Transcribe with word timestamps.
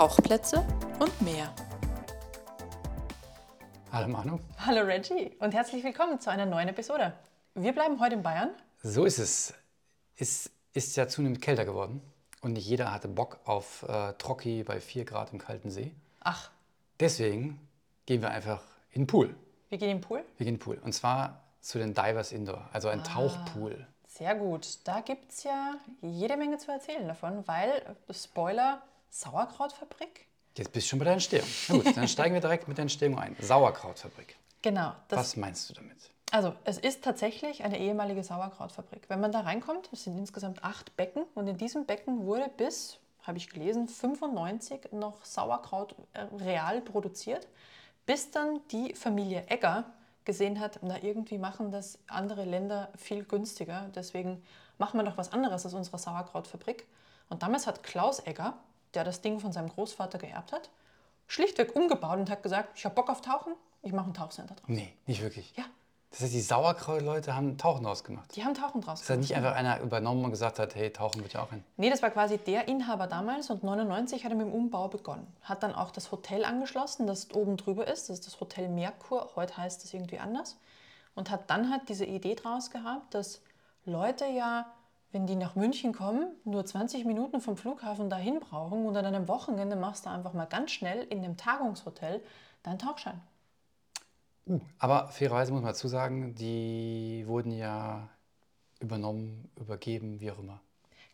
Tauchplätze 0.00 0.66
und 0.98 1.20
mehr. 1.20 1.54
Hallo 3.92 4.08
Manu. 4.08 4.38
Hallo 4.56 4.80
Reggie 4.86 5.36
und 5.40 5.52
herzlich 5.52 5.84
willkommen 5.84 6.18
zu 6.18 6.30
einer 6.30 6.46
neuen 6.46 6.68
Episode. 6.68 7.12
Wir 7.54 7.74
bleiben 7.74 8.00
heute 8.00 8.14
in 8.14 8.22
Bayern. 8.22 8.48
So 8.82 9.04
ist 9.04 9.18
es. 9.18 9.52
Es 10.16 10.50
ist 10.72 10.96
ja 10.96 11.06
zunehmend 11.06 11.42
kälter 11.42 11.66
geworden 11.66 12.00
und 12.40 12.54
nicht 12.54 12.66
jeder 12.66 12.94
hatte 12.94 13.08
Bock 13.08 13.40
auf 13.44 13.82
äh, 13.90 14.14
Trocki 14.14 14.64
bei 14.64 14.80
4 14.80 15.04
Grad 15.04 15.34
im 15.34 15.38
kalten 15.38 15.68
See. 15.68 15.94
Ach, 16.20 16.50
Deswegen 16.98 17.60
gehen 18.06 18.22
wir 18.22 18.30
einfach 18.30 18.62
in 18.92 19.02
den 19.02 19.06
Pool. 19.06 19.34
wir 19.68 19.76
gehen 19.76 19.90
in 19.90 19.98
den 19.98 20.02
Pool. 20.02 20.24
Wir 20.38 20.46
gehen 20.46 20.54
in 20.54 20.54
den 20.54 20.60
Pool 20.60 20.78
und 20.82 20.94
zwar 20.94 21.42
zu 21.60 21.76
den 21.76 21.92
Divers 21.92 22.32
Indoor, 22.32 22.70
also 22.72 22.88
ein 22.88 23.04
Tauchpool. 23.04 23.86
Sehr 24.06 24.34
gut. 24.34 24.78
Da 24.84 25.02
gibt 25.02 25.30
es 25.30 25.42
ja 25.44 25.74
jede 26.00 26.38
Menge 26.38 26.56
zu 26.56 26.72
erzählen 26.72 27.06
davon, 27.06 27.46
weil, 27.46 27.96
Spoiler, 28.10 28.80
Sauerkrautfabrik. 29.10 30.26
Jetzt 30.56 30.72
bist 30.72 30.86
du 30.86 30.90
schon 30.90 30.98
bei 30.98 31.04
der 31.04 31.14
Entstehung. 31.14 31.46
Na 31.68 31.76
gut, 31.76 31.96
dann 31.96 32.08
steigen 32.08 32.34
wir 32.34 32.40
direkt 32.40 32.68
mit 32.68 32.78
der 32.78 32.82
Entstehung 32.82 33.18
ein. 33.18 33.36
Sauerkrautfabrik. 33.40 34.36
Genau. 34.62 34.92
Das, 35.08 35.18
Was 35.18 35.36
meinst 35.36 35.70
du 35.70 35.74
damit? 35.74 36.10
Also, 36.32 36.54
es 36.64 36.78
ist 36.78 37.02
tatsächlich 37.02 37.64
eine 37.64 37.78
ehemalige 37.78 38.22
Sauerkrautfabrik. 38.22 39.02
Wenn 39.08 39.20
man 39.20 39.32
da 39.32 39.40
reinkommt, 39.40 39.88
es 39.92 40.04
sind 40.04 40.16
insgesamt 40.16 40.62
acht 40.62 40.96
Becken 40.96 41.24
und 41.34 41.48
in 41.48 41.56
diesem 41.56 41.86
Becken 41.86 42.24
wurde 42.24 42.48
bis, 42.56 42.98
habe 43.22 43.38
ich 43.38 43.50
gelesen, 43.50 43.88
95 43.88 44.92
noch 44.92 45.24
Sauerkraut 45.24 45.96
äh, 46.12 46.20
real 46.38 46.80
produziert, 46.82 47.48
bis 48.06 48.30
dann 48.30 48.60
die 48.70 48.94
Familie 48.94 49.44
Egger 49.48 49.84
gesehen 50.24 50.60
hat, 50.60 50.78
na 50.82 51.02
irgendwie 51.02 51.38
machen 51.38 51.72
das 51.72 51.98
andere 52.06 52.44
Länder 52.44 52.90
viel 52.96 53.24
günstiger, 53.24 53.90
deswegen 53.94 54.42
machen 54.78 55.00
wir 55.00 55.04
doch 55.04 55.16
was 55.16 55.32
anderes 55.32 55.64
als 55.64 55.74
unsere 55.74 55.98
Sauerkrautfabrik. 55.98 56.86
Und 57.28 57.42
damals 57.42 57.66
hat 57.66 57.82
Klaus 57.82 58.24
Egger, 58.26 58.54
der 58.94 59.04
das 59.04 59.20
Ding 59.20 59.40
von 59.40 59.52
seinem 59.52 59.68
Großvater 59.68 60.18
geerbt 60.18 60.52
hat, 60.52 60.70
schlichtweg 61.26 61.74
umgebaut 61.76 62.18
und 62.18 62.30
hat 62.30 62.42
gesagt, 62.42 62.70
ich 62.76 62.84
habe 62.84 62.94
Bock 62.94 63.08
auf 63.10 63.20
Tauchen, 63.20 63.54
ich 63.82 63.92
mache 63.92 64.10
ein 64.10 64.14
Tauchcenter 64.14 64.54
draus. 64.54 64.68
Nee, 64.68 64.92
nicht 65.06 65.22
wirklich. 65.22 65.52
Ja, 65.56 65.64
Das 66.10 66.20
heißt, 66.22 66.32
die 66.34 66.40
Sauerkraut-Leute 66.40 67.34
haben 67.34 67.56
Tauchen 67.56 67.86
ausgemacht. 67.86 68.34
die 68.36 68.44
haben 68.44 68.54
Tauchen 68.54 68.80
draus 68.80 69.00
Das 69.00 69.10
hat 69.10 69.18
nicht 69.20 69.34
einfach 69.36 69.54
einer 69.54 69.80
übernommen 69.80 70.24
und 70.24 70.30
gesagt 70.32 70.58
hat, 70.58 70.74
hey, 70.74 70.92
Tauchen 70.92 71.22
wird 71.22 71.32
ja 71.34 71.42
auch 71.42 71.50
hin. 71.50 71.62
Nee, 71.76 71.88
das 71.88 72.02
war 72.02 72.10
quasi 72.10 72.36
der 72.38 72.66
Inhaber 72.68 73.06
damals 73.06 73.48
und 73.48 73.62
99 73.62 74.24
hat 74.24 74.32
er 74.32 74.36
mit 74.36 74.46
dem 74.48 74.52
Umbau 74.52 74.88
begonnen. 74.88 75.26
Hat 75.42 75.62
dann 75.62 75.74
auch 75.74 75.92
das 75.92 76.10
Hotel 76.10 76.44
angeschlossen, 76.44 77.06
das 77.06 77.30
oben 77.32 77.56
drüber 77.56 77.86
ist. 77.86 78.08
Das 78.10 78.18
ist 78.18 78.26
das 78.26 78.40
Hotel 78.40 78.68
Merkur. 78.68 79.30
Heute 79.36 79.56
heißt 79.56 79.84
es 79.84 79.94
irgendwie 79.94 80.18
anders. 80.18 80.56
Und 81.14 81.30
hat 81.30 81.48
dann 81.48 81.70
halt 81.70 81.88
diese 81.88 82.04
Idee 82.04 82.34
draus 82.34 82.70
gehabt, 82.70 83.14
dass 83.14 83.40
Leute 83.84 84.26
ja, 84.26 84.66
wenn 85.12 85.26
die 85.26 85.36
nach 85.36 85.56
München 85.56 85.92
kommen, 85.92 86.28
nur 86.44 86.64
20 86.64 87.04
Minuten 87.04 87.40
vom 87.40 87.56
Flughafen 87.56 88.10
dahin 88.10 88.40
brauchen 88.40 88.86
und 88.86 88.96
an 88.96 89.04
einem 89.04 89.28
Wochenende 89.28 89.76
machst 89.76 90.06
du 90.06 90.10
einfach 90.10 90.32
mal 90.32 90.46
ganz 90.46 90.70
schnell 90.70 91.04
in 91.10 91.18
einem 91.24 91.36
Tagungshotel 91.36 92.22
deinen 92.62 92.78
Tauchschein. 92.78 93.20
Uh, 94.46 94.60
aber 94.78 95.08
fairerweise 95.08 95.52
muss 95.52 95.62
man 95.62 95.72
dazu 95.72 95.88
sagen, 95.88 96.34
die 96.34 97.24
wurden 97.26 97.52
ja 97.52 98.08
übernommen, 98.80 99.50
übergeben, 99.56 100.20
wie 100.20 100.30
auch 100.30 100.38
immer. 100.38 100.60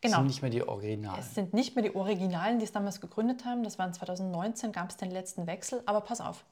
Genau. 0.01 0.19
sind 0.19 0.27
nicht 0.27 0.43
mehr 0.43 0.51
die 0.51 0.63
Originalen. 0.63 1.19
Es 1.19 1.35
sind 1.35 1.55
nicht 1.55 1.75
mehr 1.75 1.83
die 1.83 1.95
Originalen, 1.95 2.59
die 2.59 2.65
es 2.65 2.73
damals 2.73 3.01
gegründet 3.01 3.45
haben. 3.45 3.65
Das 3.65 3.79
waren 3.79 3.93
2019, 3.93 4.71
gab 4.73 4.91
es 4.91 4.97
den 4.97 5.11
letzten 5.11 5.47
Wechsel. 5.47 5.83
Aber 5.87 6.03
pass 6.03 6.21
auf, 6.21 6.45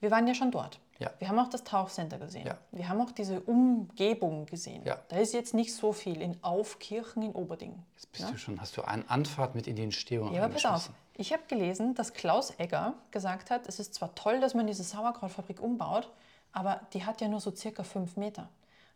wir 0.00 0.10
waren 0.10 0.26
ja 0.26 0.34
schon 0.34 0.50
dort. 0.50 0.78
Ja. 0.98 1.10
Wir 1.18 1.28
haben 1.28 1.38
auch 1.38 1.48
das 1.48 1.64
Tauchcenter 1.64 2.18
gesehen. 2.18 2.46
Ja. 2.46 2.58
Wir 2.70 2.88
haben 2.88 3.00
auch 3.00 3.10
diese 3.10 3.40
Umgebung 3.40 4.46
gesehen. 4.46 4.82
Ja. 4.84 4.98
Da 5.08 5.16
ist 5.18 5.34
jetzt 5.34 5.52
nicht 5.52 5.74
so 5.74 5.92
viel 5.92 6.22
in 6.22 6.42
Aufkirchen 6.42 7.22
in 7.22 7.32
Oberding. 7.32 7.82
Jetzt 7.94 8.12
bist 8.12 8.30
du 8.30 8.38
schon, 8.38 8.60
hast 8.60 8.76
du 8.76 8.82
eine 8.82 9.08
Anfahrt 9.10 9.54
mit 9.54 9.66
in 9.66 9.76
die 9.76 9.82
Entstehung 9.82 10.32
Ja, 10.32 10.44
aber 10.44 10.54
pass 10.54 10.64
auf. 10.64 10.90
Ich 11.18 11.32
habe 11.32 11.42
gelesen, 11.48 11.94
dass 11.94 12.12
Klaus 12.12 12.58
Egger 12.58 12.94
gesagt 13.10 13.50
hat, 13.50 13.66
es 13.68 13.78
ist 13.78 13.94
zwar 13.94 14.14
toll, 14.14 14.40
dass 14.40 14.54
man 14.54 14.66
diese 14.66 14.82
Sauerkrautfabrik 14.82 15.60
umbaut, 15.62 16.10
aber 16.52 16.80
die 16.92 17.04
hat 17.04 17.20
ja 17.20 17.28
nur 17.28 17.40
so 17.40 17.54
circa 17.54 17.84
fünf 17.84 18.16
Meter. 18.16 18.48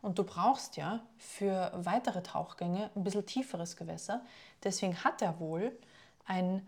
Und 0.03 0.19
du 0.19 0.25
brauchst 0.25 0.77
ja 0.77 1.01
für 1.19 1.73
weitere 1.75 2.23
Tauchgänge 2.23 2.91
ein 2.95 3.05
bisschen 3.05 3.27
tieferes 3.27 3.77
Gewässer. 3.77 4.23
Deswegen 4.65 5.03
hat 5.05 5.21
er 5.21 5.39
wohl 5.41 5.77
ein 6.25 6.67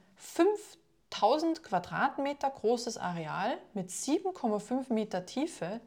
5000 1.23 1.63
Quadratmeter 1.63 2.51
großes 2.51 2.97
Areal 2.97 3.59
mit 3.75 3.91
7,5 3.91 4.93
Meter 4.93 5.27
Tiefe 5.27 5.81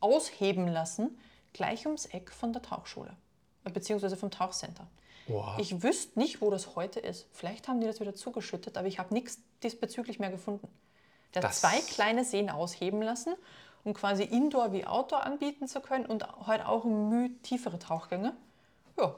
ausheben 0.00 0.68
lassen, 0.68 1.18
gleich 1.52 1.84
ums 1.86 2.06
Eck 2.06 2.30
von 2.32 2.52
der 2.52 2.62
Tauchschule, 2.62 3.16
äh, 3.64 3.70
beziehungsweise 3.70 4.16
vom 4.16 4.30
Tauchcenter. 4.30 4.86
Wow. 5.26 5.58
Ich 5.58 5.82
wüsste 5.82 6.18
nicht, 6.18 6.40
wo 6.40 6.50
das 6.50 6.76
heute 6.76 7.00
ist. 7.00 7.26
Vielleicht 7.32 7.66
haben 7.68 7.80
die 7.80 7.86
das 7.86 8.00
wieder 8.00 8.14
zugeschüttet, 8.14 8.78
aber 8.78 8.86
ich 8.86 8.98
habe 8.98 9.12
nichts 9.12 9.40
diesbezüglich 9.62 10.20
mehr 10.20 10.30
gefunden. 10.30 10.68
Der 11.34 11.42
hat 11.42 11.50
Das- 11.50 11.60
zwei 11.60 11.80
kleine 11.80 12.24
Seen 12.24 12.48
ausheben 12.48 13.02
lassen, 13.02 13.34
um 13.84 13.92
quasi 13.94 14.22
Indoor 14.22 14.72
wie 14.72 14.86
Outdoor 14.86 15.24
anbieten 15.24 15.66
zu 15.66 15.80
können 15.80 16.06
und 16.06 16.24
heute 16.46 16.68
auch 16.68 16.84
ein 16.84 17.08
Mühe 17.08 17.30
tiefere 17.42 17.78
Tauchgänge. 17.78 18.34
Ja, 18.96 19.14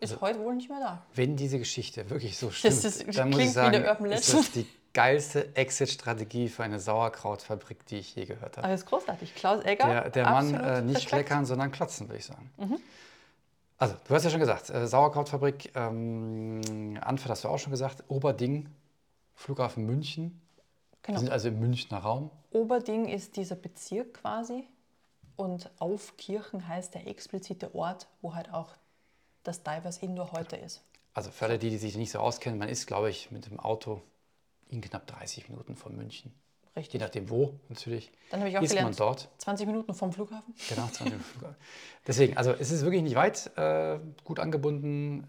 ist 0.00 0.12
Also 0.12 0.20
heute 0.20 0.38
wohl 0.40 0.54
nicht 0.54 0.68
mehr 0.68 0.78
da. 0.80 1.02
Wenn 1.14 1.34
diese 1.36 1.58
Geschichte 1.58 2.08
wirklich 2.10 2.36
so 2.38 2.50
stimmt, 2.50 2.74
ist- 2.84 3.00
dann 3.16 3.28
muss 3.30 3.36
klingt 3.36 3.40
ich 3.48 3.52
sagen, 3.54 4.04
ist 4.12 4.32
das 4.34 4.52
die 4.52 4.66
geilste 4.98 5.54
Exit-Strategie 5.54 6.48
für 6.48 6.64
eine 6.64 6.80
Sauerkrautfabrik, 6.80 7.86
die 7.86 7.98
ich 7.98 8.16
je 8.16 8.24
gehört 8.24 8.56
habe. 8.56 8.72
Ist 8.72 8.84
großartig. 8.86 9.32
Klaus 9.36 9.64
Egger. 9.64 9.86
Der, 9.86 10.10
der 10.10 10.24
Mann 10.28 10.52
äh, 10.54 10.82
nicht 10.82 10.96
Respekt. 10.96 11.08
kleckern, 11.26 11.46
sondern 11.46 11.70
klotzen, 11.70 12.08
würde 12.08 12.18
ich 12.18 12.24
sagen. 12.24 12.50
Also, 13.78 13.94
du 14.08 14.14
hast 14.14 14.24
ja 14.24 14.30
schon 14.30 14.40
gesagt, 14.40 14.70
äh, 14.70 14.88
Sauerkrautfabrik, 14.88 15.70
ähm, 15.76 16.98
Anfahrt 17.00 17.30
hast 17.30 17.44
du 17.44 17.48
auch 17.48 17.58
schon 17.60 17.70
gesagt, 17.70 18.02
Oberding, 18.08 18.68
Flughafen 19.34 19.86
München. 19.86 20.40
Wir 21.04 21.14
Genau. 21.14 21.20
sind 21.20 21.30
also 21.30 21.46
im 21.46 21.60
Münchner 21.60 21.98
Raum. 21.98 22.30
Oberding 22.50 23.06
ist 23.06 23.36
dieser 23.36 23.54
Bezirk 23.54 24.14
quasi 24.14 24.64
und 25.36 25.70
Aufkirchen 25.78 26.66
heißt 26.66 26.94
der 26.94 27.06
explizite 27.06 27.72
Ort, 27.72 28.08
wo 28.20 28.34
halt 28.34 28.52
auch 28.52 28.70
das 29.44 29.62
Divers 29.62 29.98
Indoor 29.98 30.32
heute 30.32 30.56
ist. 30.56 30.82
Also 31.14 31.30
für 31.30 31.44
alle, 31.44 31.58
die, 31.60 31.70
die 31.70 31.78
sich 31.78 31.96
nicht 31.96 32.10
so 32.10 32.18
auskennen, 32.18 32.58
man 32.58 32.68
ist, 32.68 32.86
glaube 32.86 33.10
ich, 33.10 33.30
mit 33.30 33.46
dem 33.46 33.60
Auto 33.60 34.02
in 34.68 34.80
knapp 34.80 35.06
30 35.06 35.48
Minuten 35.48 35.76
von 35.76 35.96
München. 35.96 36.32
Je 36.74 36.80
Richtig. 36.80 37.00
nachdem 37.00 37.28
wo, 37.28 37.58
natürlich. 37.68 38.12
Dann 38.30 38.40
habe 38.40 38.50
ich 38.50 38.58
auch 38.58 38.62
ist 38.62 38.70
man 38.70 38.78
gelernt, 38.78 39.00
dort. 39.00 39.28
20 39.38 39.66
Minuten 39.66 39.94
vom 39.94 40.12
Flughafen. 40.12 40.54
Genau, 40.68 40.86
20 40.86 41.04
Minuten 41.04 41.24
Flughafen. 41.24 41.56
Deswegen, 42.06 42.36
also 42.36 42.52
es 42.52 42.70
ist 42.70 42.82
wirklich 42.82 43.02
nicht 43.02 43.16
weit, 43.16 43.50
äh, 43.56 43.98
gut 44.22 44.38
angebunden. 44.38 45.28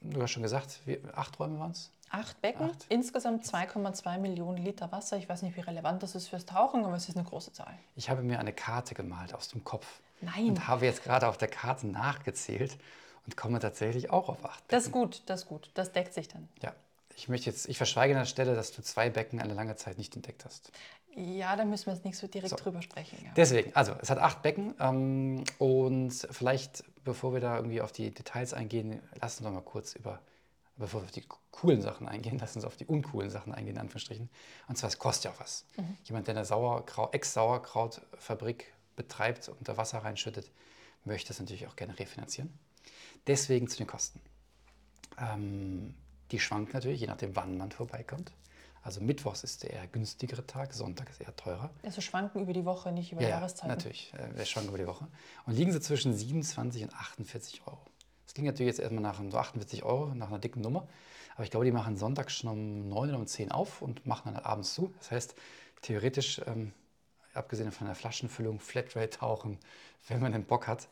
Du 0.00 0.20
hast 0.20 0.32
schon 0.32 0.42
gesagt, 0.42 0.80
wie, 0.84 1.00
acht 1.14 1.38
Räume 1.38 1.58
waren 1.60 1.70
es? 1.70 1.92
Acht 2.10 2.40
Becken, 2.42 2.70
Acht. 2.70 2.86
insgesamt 2.88 3.44
2,2 3.44 4.18
Millionen 4.18 4.58
Liter 4.58 4.90
Wasser. 4.92 5.16
Ich 5.16 5.28
weiß 5.28 5.42
nicht, 5.42 5.56
wie 5.56 5.60
relevant 5.60 6.02
das 6.02 6.14
ist 6.14 6.28
fürs 6.28 6.46
Tauchen, 6.46 6.84
aber 6.84 6.94
es 6.94 7.08
ist 7.08 7.16
eine 7.16 7.26
große 7.26 7.52
Zahl. 7.52 7.74
Ich 7.96 8.10
habe 8.10 8.22
mir 8.22 8.38
eine 8.38 8.52
Karte 8.52 8.94
gemalt 8.94 9.34
aus 9.34 9.48
dem 9.48 9.64
Kopf. 9.64 10.00
Nein. 10.20 10.50
Und 10.50 10.68
habe 10.68 10.86
jetzt 10.86 11.02
gerade 11.02 11.28
auf 11.28 11.38
der 11.38 11.48
Karte 11.48 11.86
nachgezählt 11.86 12.78
und 13.26 13.36
komme 13.36 13.58
tatsächlich 13.58 14.10
auch 14.10 14.28
auf 14.28 14.44
acht. 14.44 14.62
Das 14.68 14.86
ist 14.86 14.92
gut, 14.92 15.22
das 15.26 15.42
ist 15.42 15.48
gut. 15.48 15.70
Das 15.74 15.92
deckt 15.92 16.14
sich 16.14 16.28
dann. 16.28 16.48
Ja. 16.62 16.72
Ich 17.16 17.28
möchte 17.28 17.50
jetzt, 17.50 17.68
ich 17.68 17.76
verschweige 17.76 18.14
an 18.14 18.20
der 18.20 18.26
Stelle, 18.26 18.54
dass 18.54 18.72
du 18.72 18.82
zwei 18.82 19.10
Becken 19.10 19.40
eine 19.40 19.54
lange 19.54 19.76
Zeit 19.76 19.98
nicht 19.98 20.14
entdeckt 20.16 20.44
hast. 20.44 20.72
Ja, 21.16 21.54
da 21.54 21.64
müssen 21.64 21.86
wir 21.86 21.94
jetzt 21.94 22.04
nicht 22.04 22.18
so 22.18 22.26
direkt 22.26 22.50
So. 22.50 22.56
drüber 22.56 22.82
sprechen. 22.82 23.18
Ja. 23.24 23.30
Deswegen, 23.36 23.74
also 23.74 23.94
es 24.00 24.10
hat 24.10 24.18
acht 24.18 24.42
Becken 24.42 24.74
ähm, 24.80 25.44
und 25.58 26.12
vielleicht, 26.30 26.82
bevor 27.04 27.32
wir 27.32 27.40
da 27.40 27.56
irgendwie 27.56 27.80
auf 27.80 27.92
die 27.92 28.10
Details 28.10 28.52
eingehen, 28.52 29.00
lass 29.20 29.38
uns 29.38 29.46
doch 29.46 29.52
mal 29.52 29.62
kurz 29.62 29.94
über, 29.94 30.20
bevor 30.76 31.02
wir 31.02 31.04
auf 31.04 31.12
die 31.12 31.24
coolen 31.52 31.82
Sachen 31.82 32.08
eingehen, 32.08 32.38
lass 32.40 32.56
uns 32.56 32.64
auf 32.64 32.76
die 32.76 32.86
uncoolen 32.86 33.30
Sachen 33.30 33.54
eingehen, 33.54 33.76
in 33.76 33.80
Anführungsstrichen. 33.80 34.28
Und 34.66 34.76
zwar, 34.76 34.88
es 34.88 34.98
kostet 34.98 35.26
ja 35.26 35.30
auch 35.30 35.40
was. 35.40 35.64
Jemand, 36.04 36.26
der 36.26 36.34
eine 36.34 36.44
Sauerkrau 36.44 37.10
Ex-Sauerkrautfabrik 37.12 38.72
betreibt 38.96 39.48
und 39.48 39.68
da 39.68 39.76
Wasser 39.76 39.98
reinschüttet, 39.98 40.50
möchte 41.04 41.28
das 41.28 41.38
natürlich 41.38 41.68
auch 41.68 41.76
gerne 41.76 41.96
refinanzieren. 41.98 42.52
Deswegen 43.26 43.68
zu 43.68 43.76
den 43.78 43.86
Kosten. 43.86 44.20
Ähm, 45.18 45.94
die 46.30 46.40
schwanken 46.40 46.72
natürlich, 46.72 47.00
je 47.00 47.06
nachdem, 47.06 47.34
wann 47.36 47.56
man 47.56 47.70
vorbeikommt. 47.70 48.32
Also 48.82 49.00
Mittwochs 49.00 49.44
ist 49.44 49.62
der 49.62 49.70
eher 49.70 49.86
günstigere 49.86 50.46
Tag, 50.46 50.74
Sonntag 50.74 51.08
ist 51.08 51.20
eher 51.20 51.34
teurer. 51.36 51.70
Also 51.82 52.02
schwanken 52.02 52.42
über 52.42 52.52
die 52.52 52.64
Woche, 52.66 52.92
nicht 52.92 53.12
über 53.12 53.22
Ja, 53.22 53.28
ja, 53.28 53.34
Jahreszeiten. 53.36 53.68
natürlich. 53.68 54.12
Äh, 54.14 54.36
Wir 54.36 54.44
schwanken 54.44 54.68
über 54.70 54.78
die 54.78 54.86
Woche. 54.86 55.06
Und 55.46 55.54
liegen 55.54 55.72
sie 55.72 55.80
zwischen 55.80 56.12
27 56.14 56.82
und 56.82 56.94
48 56.94 57.62
Euro. 57.66 57.80
Das 58.26 58.34
klingt 58.34 58.46
natürlich 58.46 58.68
jetzt 58.72 58.80
erstmal 58.80 59.02
nach 59.02 59.18
so 59.30 59.38
48 59.38 59.84
Euro, 59.84 60.14
nach 60.14 60.28
einer 60.28 60.38
dicken 60.38 60.60
Nummer. 60.60 60.86
Aber 61.34 61.44
ich 61.44 61.50
glaube, 61.50 61.64
die 61.64 61.72
machen 61.72 61.96
sonntags 61.96 62.34
schon 62.34 62.50
um 62.50 62.88
9 62.88 63.08
oder 63.08 63.18
um 63.18 63.26
10 63.26 63.50
auf 63.52 63.80
und 63.80 64.06
machen 64.06 64.34
dann 64.34 64.44
abends 64.44 64.74
zu. 64.74 64.92
Das 64.98 65.10
heißt, 65.10 65.34
theoretisch, 65.80 66.40
ähm, 66.46 66.72
abgesehen 67.32 67.72
von 67.72 67.86
der 67.86 67.96
Flaschenfüllung, 67.96 68.60
Flatrate 68.60 69.10
tauchen, 69.18 69.58
wenn 70.08 70.20
man 70.20 70.32
den 70.32 70.44
Bock 70.44 70.66
hat. 70.66 70.88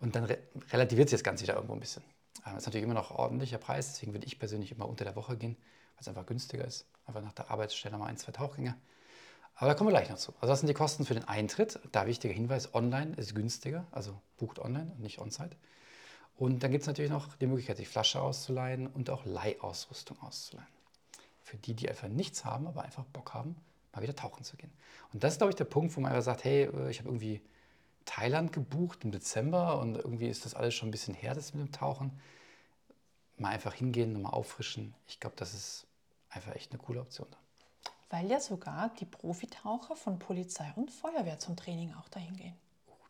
Und 0.00 0.14
dann 0.16 0.24
re 0.24 0.38
relativiert 0.70 1.08
sich 1.08 1.18
das 1.18 1.24
Ganze 1.24 1.42
wieder 1.44 1.54
irgendwo 1.54 1.74
ein 1.74 1.80
bisschen. 1.80 2.02
Ähm, 2.46 2.54
Das 2.54 2.62
ist 2.62 2.66
natürlich 2.66 2.84
immer 2.84 2.94
noch 2.94 3.10
ordentlicher 3.10 3.58
Preis, 3.58 3.92
deswegen 3.92 4.12
würde 4.14 4.26
ich 4.26 4.38
persönlich 4.38 4.72
immer 4.72 4.88
unter 4.88 5.04
der 5.04 5.16
Woche 5.16 5.36
gehen, 5.36 5.56
weil 5.56 6.00
es 6.00 6.08
einfach 6.08 6.26
günstiger 6.26 6.64
ist. 6.64 6.86
Einfach 7.06 7.22
nach 7.22 7.32
der 7.32 7.50
Arbeitsstelle 7.50 7.98
mal 7.98 8.06
ein, 8.06 8.16
zwei 8.16 8.32
Tauchgänge. 8.32 8.76
Aber 9.56 9.68
da 9.68 9.74
kommen 9.74 9.88
wir 9.90 9.92
gleich 9.98 10.10
noch 10.10 10.18
zu. 10.18 10.32
Also 10.40 10.52
das 10.52 10.60
sind 10.60 10.68
die 10.68 10.74
Kosten 10.74 11.04
für 11.04 11.14
den 11.14 11.24
Eintritt. 11.24 11.78
Da 11.92 12.06
wichtiger 12.06 12.34
Hinweis, 12.34 12.74
online 12.74 13.14
ist 13.16 13.34
günstiger, 13.34 13.86
also 13.90 14.20
bucht 14.38 14.58
online 14.58 14.90
und 14.92 15.00
nicht 15.00 15.18
on-site. 15.18 15.56
Und 16.36 16.62
dann 16.62 16.70
gibt 16.72 16.82
es 16.82 16.86
natürlich 16.88 17.10
noch 17.10 17.36
die 17.36 17.46
Möglichkeit, 17.46 17.78
die 17.78 17.84
Flasche 17.84 18.20
auszuleihen 18.20 18.86
und 18.88 19.10
auch 19.10 19.24
Leihausrüstung 19.24 20.20
auszuleihen. 20.22 20.68
für 21.42 21.56
die, 21.58 21.74
die 21.74 21.88
einfach 21.88 22.08
nichts 22.08 22.44
haben, 22.44 22.66
aber 22.66 22.82
einfach 22.82 23.04
Bock 23.06 23.34
haben, 23.34 23.56
mal 23.92 24.02
wieder 24.02 24.16
tauchen 24.16 24.44
zu 24.44 24.56
gehen. 24.56 24.72
Und 25.12 25.22
das 25.24 25.34
ist, 25.34 25.38
glaube 25.38 25.50
ich, 25.50 25.56
der 25.56 25.64
Punkt, 25.64 25.94
wo 25.96 26.00
man 26.00 26.12
einfach 26.12 26.24
sagt, 26.24 26.44
hey, 26.44 26.64
äh, 26.64 26.90
ich 26.90 26.98
habe 27.00 27.08
irgendwie 27.10 27.42
Thailand 28.04 28.52
gebucht 28.52 29.04
im 29.04 29.12
Dezember 29.12 29.78
und 29.80 29.96
irgendwie 29.96 30.28
ist 30.28 30.44
das 30.44 30.54
alles 30.54 30.74
schon 30.74 30.88
ein 30.88 30.92
bisschen 30.92 31.14
her, 31.14 31.34
das 31.34 31.54
mit 31.54 31.66
dem 31.66 31.72
Tauchen. 31.72 32.20
Mal 33.36 33.50
einfach 33.50 33.74
hingehen, 33.74 34.12
nochmal 34.12 34.32
auffrischen. 34.32 34.94
Ich 35.06 35.20
glaube, 35.20 35.36
das 35.36 35.54
ist 35.54 35.86
einfach 36.30 36.54
echt 36.54 36.72
eine 36.72 36.80
coole 36.80 37.00
Option. 37.00 37.28
Weil 38.10 38.30
ja 38.30 38.40
sogar 38.40 38.90
die 39.00 39.06
Profitaucher 39.06 39.96
von 39.96 40.18
Polizei 40.18 40.70
und 40.76 40.90
Feuerwehr 40.90 41.38
zum 41.38 41.56
Training 41.56 41.94
auch 41.94 42.08
dahin 42.08 42.36
gehen. 42.36 42.54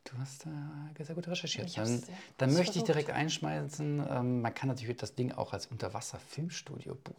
Du 0.04 0.18
hast 0.18 0.46
da 0.46 1.04
sehr 1.04 1.14
gut 1.14 1.28
recherchiert. 1.28 1.66
Ich 1.66 1.74
Dann, 1.74 2.02
dann 2.36 2.52
möchte 2.54 2.78
ich 2.78 2.84
direkt 2.84 3.06
versucht. 3.06 3.20
einschmeißen, 3.20 4.06
ähm, 4.10 4.42
man 4.42 4.52
kann 4.52 4.68
natürlich 4.68 4.96
das 4.96 5.14
Ding 5.14 5.32
auch 5.32 5.52
als 5.52 5.66
Unterwasser-Filmstudio 5.66 6.96
buchen. 6.96 7.16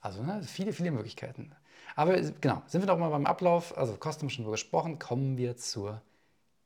Also 0.00 0.22
ne, 0.22 0.42
viele, 0.42 0.72
viele 0.72 0.90
Möglichkeiten. 0.90 1.52
Aber 1.94 2.16
äh, 2.16 2.32
genau, 2.40 2.62
sind 2.66 2.82
wir 2.82 2.86
doch 2.86 2.98
mal 2.98 3.10
beim 3.10 3.26
Ablauf, 3.26 3.76
also 3.76 3.96
Kosten 3.96 4.22
haben 4.22 4.28
wir 4.28 4.34
schon 4.34 4.44
drüber 4.44 4.54
gesprochen, 4.54 4.98
kommen 4.98 5.36
wir 5.36 5.56
zur 5.56 6.02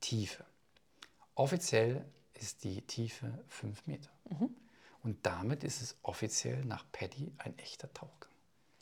Tiefe. 0.05 0.45
Offiziell 1.35 2.05
ist 2.35 2.63
die 2.63 2.83
Tiefe 2.83 3.43
5 3.49 3.87
Meter. 3.87 4.11
Und 5.03 5.25
damit 5.25 5.65
ist 5.65 5.81
es 5.81 5.97
offiziell 6.03 6.63
nach 6.67 6.85
Paddy 6.93 7.33
ein 7.39 7.59
echter 7.59 7.91
Tauchgang. 7.95 8.31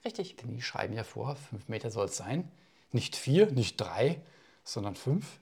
Richtig. 0.05 0.35
Denn 0.35 0.53
die 0.53 0.63
schreiben 0.63 0.95
ja 0.95 1.05
vor, 1.05 1.37
5 1.37 1.69
Meter 1.69 1.93
soll 1.93 2.07
es 2.07 2.17
sein. 2.17 2.51
Nicht 2.91 3.15
4, 3.15 3.53
nicht 3.53 3.81
3, 3.81 4.21
sondern 4.65 4.97
5. 4.97 5.39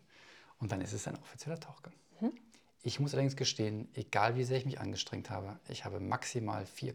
Und 0.58 0.70
dann 0.70 0.82
ist 0.82 0.92
es 0.92 1.08
ein 1.08 1.16
offizieller 1.16 1.58
Tauchgang. 1.58 1.94
Ich 2.82 2.98
muss 2.98 3.12
allerdings 3.12 3.36
gestehen, 3.36 3.88
egal 3.94 4.36
wie 4.36 4.44
sehr 4.44 4.56
ich 4.56 4.64
mich 4.64 4.80
angestrengt 4.80 5.28
habe, 5.28 5.58
ich 5.68 5.84
habe 5.84 6.00
maximal 6.00 6.64
4,3 6.64 6.94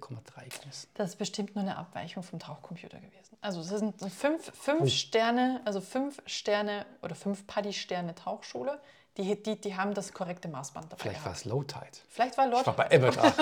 gemessen. 0.60 0.88
Das 0.96 1.12
ist 1.12 1.18
bestimmt 1.18 1.56
nur 1.56 1.64
eine 1.64 1.78
Abweichung 1.78 2.24
vom 2.24 2.40
Tauchcomputer 2.40 2.98
gewesen. 2.98 3.38
Also 3.42 3.62
es 3.62 3.68
sind 3.68 3.94
fünf, 4.12 4.52
fünf 4.56 4.92
Sterne, 4.92 5.62
also 5.64 5.82
fünf 5.82 6.22
Sterne 6.26 6.88
oder 7.04 7.14
fünf 7.14 7.46
Paddy-Sterne 7.46 8.16
Tauchschule. 8.16 8.80
Die, 9.18 9.42
die, 9.42 9.62
die 9.62 9.76
haben 9.76 9.94
das 9.94 10.12
korrekte 10.12 10.48
Maßband 10.48 10.92
dabei. 10.92 11.02
Vielleicht 11.04 11.24
war 11.24 11.32
es 11.32 11.46
Low 11.46 11.64
Tide. 11.64 11.86
Vielleicht 12.10 12.38
war 12.38 12.48
Ich 12.48 12.52
Lord. 12.52 12.68
war 12.68 12.76
bei 12.76 12.92
Avatar. 12.92 13.34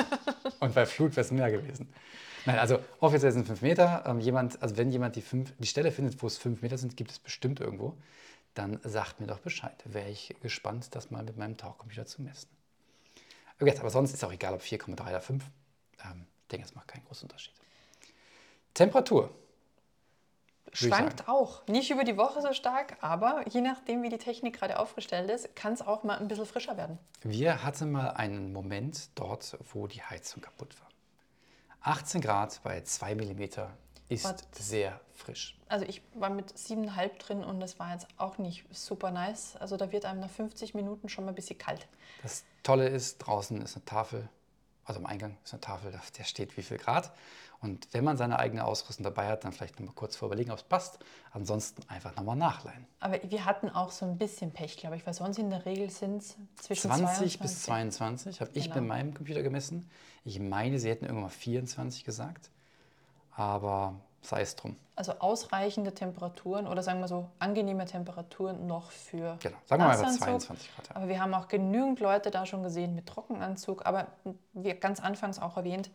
Und 0.59 0.75
bei 0.75 0.85
Flut 0.85 1.11
wäre 1.11 1.21
es 1.21 1.31
mehr 1.31 1.49
gewesen. 1.49 1.91
Nein, 2.45 2.59
also 2.59 2.77
offiziell 2.99 3.31
sind 3.31 3.47
5 3.47 3.61
Meter. 3.61 4.03
Ähm, 4.05 4.19
jemand, 4.19 4.61
also 4.61 4.77
wenn 4.77 4.91
jemand 4.91 5.15
die, 5.15 5.21
fünf, 5.21 5.53
die 5.57 5.65
Stelle 5.67 5.91
findet, 5.91 6.21
wo 6.21 6.27
es 6.27 6.37
5 6.37 6.61
Meter 6.61 6.77
sind, 6.77 6.95
gibt 6.97 7.09
es 7.09 7.17
bestimmt 7.19 7.59
irgendwo, 7.59 7.95
dann 8.53 8.79
sagt 8.83 9.19
mir 9.19 9.27
doch 9.27 9.39
Bescheid. 9.39 9.83
Wäre 9.85 10.09
ich 10.09 10.35
gespannt, 10.41 10.95
das 10.95 11.11
mal 11.11 11.23
mit 11.23 11.37
meinem 11.37 11.57
Tauchcomputer 11.57 12.05
zu 12.05 12.21
messen. 12.21 12.49
Aber, 13.59 13.67
jetzt, 13.67 13.79
aber 13.79 13.89
sonst 13.89 14.13
ist 14.13 14.23
auch 14.23 14.31
egal, 14.31 14.53
ob 14.53 14.61
4,3 14.61 15.01
oder 15.01 15.21
5. 15.21 15.43
Ähm, 16.05 16.27
ich 16.41 16.47
denke, 16.49 16.67
es 16.67 16.75
macht 16.75 16.87
keinen 16.87 17.05
großen 17.05 17.27
Unterschied. 17.27 17.53
Temperatur. 18.73 19.29
Schwankt 20.71 21.27
auch. 21.27 21.65
Nicht 21.67 21.91
über 21.91 22.03
die 22.03 22.17
Woche 22.17 22.41
so 22.41 22.51
stark, 22.51 22.97
aber 23.01 23.45
je 23.47 23.61
nachdem, 23.61 24.01
wie 24.01 24.09
die 24.09 24.17
Technik 24.17 24.57
gerade 24.57 24.79
aufgestellt 24.79 25.29
ist, 25.29 25.55
kann 25.55 25.73
es 25.73 25.83
auch 25.83 26.03
mal 26.03 26.17
ein 26.17 26.27
bisschen 26.27 26.47
frischer 26.47 26.77
werden. 26.77 26.97
Wir 27.21 27.63
hatten 27.63 27.91
mal 27.91 28.09
einen 28.11 28.51
Moment 28.51 29.09
dort, 29.13 29.57
wo 29.71 29.85
die 29.85 30.01
Heizung 30.01 30.41
kaputt 30.41 30.75
war. 30.81 30.89
18 31.81 32.21
Grad 32.21 32.59
bei 32.63 32.81
2 32.81 33.13
mm 33.15 33.43
ist 34.09 34.25
Warte. 34.25 34.43
sehr 34.51 34.99
frisch. 35.13 35.57
Also 35.69 35.85
ich 35.85 36.01
war 36.13 36.29
mit 36.29 36.51
7,5 36.53 37.17
drin 37.19 37.43
und 37.43 37.59
das 37.59 37.79
war 37.79 37.91
jetzt 37.93 38.07
auch 38.17 38.37
nicht 38.37 38.65
super 38.71 39.11
nice. 39.11 39.55
Also 39.57 39.77
da 39.77 39.91
wird 39.91 40.05
einem 40.05 40.19
nach 40.19 40.29
50 40.29 40.73
Minuten 40.73 41.09
schon 41.09 41.25
mal 41.25 41.31
ein 41.31 41.35
bisschen 41.35 41.57
kalt. 41.57 41.87
Das 42.21 42.43
Tolle 42.63 42.87
ist, 42.87 43.17
draußen 43.19 43.61
ist 43.61 43.75
eine 43.75 43.85
Tafel, 43.85 44.29
also 44.85 44.99
am 44.99 45.05
Eingang 45.05 45.37
ist 45.43 45.53
eine 45.53 45.61
Tafel, 45.61 45.97
der 46.17 46.23
steht 46.23 46.57
wie 46.57 46.61
viel 46.61 46.77
Grad. 46.77 47.11
Und 47.61 47.87
wenn 47.93 48.03
man 48.03 48.17
seine 48.17 48.39
eigene 48.39 48.65
Ausrüstung 48.65 49.05
dabei 49.05 49.27
hat, 49.29 49.45
dann 49.45 49.53
vielleicht 49.53 49.79
noch 49.79 49.87
mal 49.87 49.93
kurz 49.93 50.17
vorüberlegen, 50.17 50.51
ob 50.51 50.57
es 50.59 50.63
passt. 50.65 50.99
Ansonsten 51.31 51.81
einfach 51.87 52.13
nochmal 52.17 52.35
nachleihen. 52.35 52.85
Aber 52.99 53.17
wir 53.23 53.45
hatten 53.45 53.69
auch 53.69 53.89
so 53.91 54.05
ein 54.05 54.17
bisschen 54.17 54.51
Pech, 54.51 54.75
glaube 54.75 54.97
ich, 54.97 55.05
weil 55.07 55.13
sonst 55.13 55.37
in 55.39 55.49
der 55.49 55.65
Regel 55.65 55.89
sind 55.89 56.17
es 56.23 56.35
zwischen 56.61 56.91
20 56.91 57.39
bis 57.39 57.63
22. 57.63 58.35
22 58.35 58.41
habe 58.41 58.51
ich 58.53 58.65
Genau. 58.65 58.75
bei 58.75 58.81
meinem 58.81 59.13
Computer 59.13 59.41
gemessen. 59.43 59.89
Ich 60.25 60.39
meine, 60.41 60.77
sie 60.77 60.89
hätten 60.89 61.05
irgendwann 61.05 61.23
mal 61.23 61.29
24 61.29 62.03
gesagt. 62.03 62.49
Aber 63.35 63.95
sei 64.21 64.41
es 64.41 64.55
drum. 64.55 64.75
Also 64.95 65.13
ausreichende 65.13 65.93
Temperaturen 65.93 66.67
oder 66.67 66.83
sagen 66.83 66.99
wir 66.99 67.07
so 67.07 67.29
angenehme 67.39 67.85
Temperaturen 67.85 68.67
noch 68.67 68.91
für 68.91 69.37
Genau. 69.41 69.57
Sagen 69.65 69.81
wir 69.81 69.87
mal 69.87 69.91
einfach 69.91 70.03
Nassanzug. 70.03 70.27
22 70.27 70.75
Grad. 70.75 70.89
Ja. 70.89 70.95
Aber 70.95 71.07
wir 71.07 71.19
haben 71.21 71.33
auch 71.33 71.47
genügend 71.47 71.99
Leute 71.99 72.29
da 72.29 72.45
schon 72.45 72.61
gesehen 72.61 72.93
mit 72.93 73.07
Trockenanzug. 73.07 73.85
Aber 73.85 74.07
wie 74.53 74.73
ganz 74.73 74.99
anfangs 74.99 75.39
auch 75.39 75.57
erwähnt, 75.57 75.89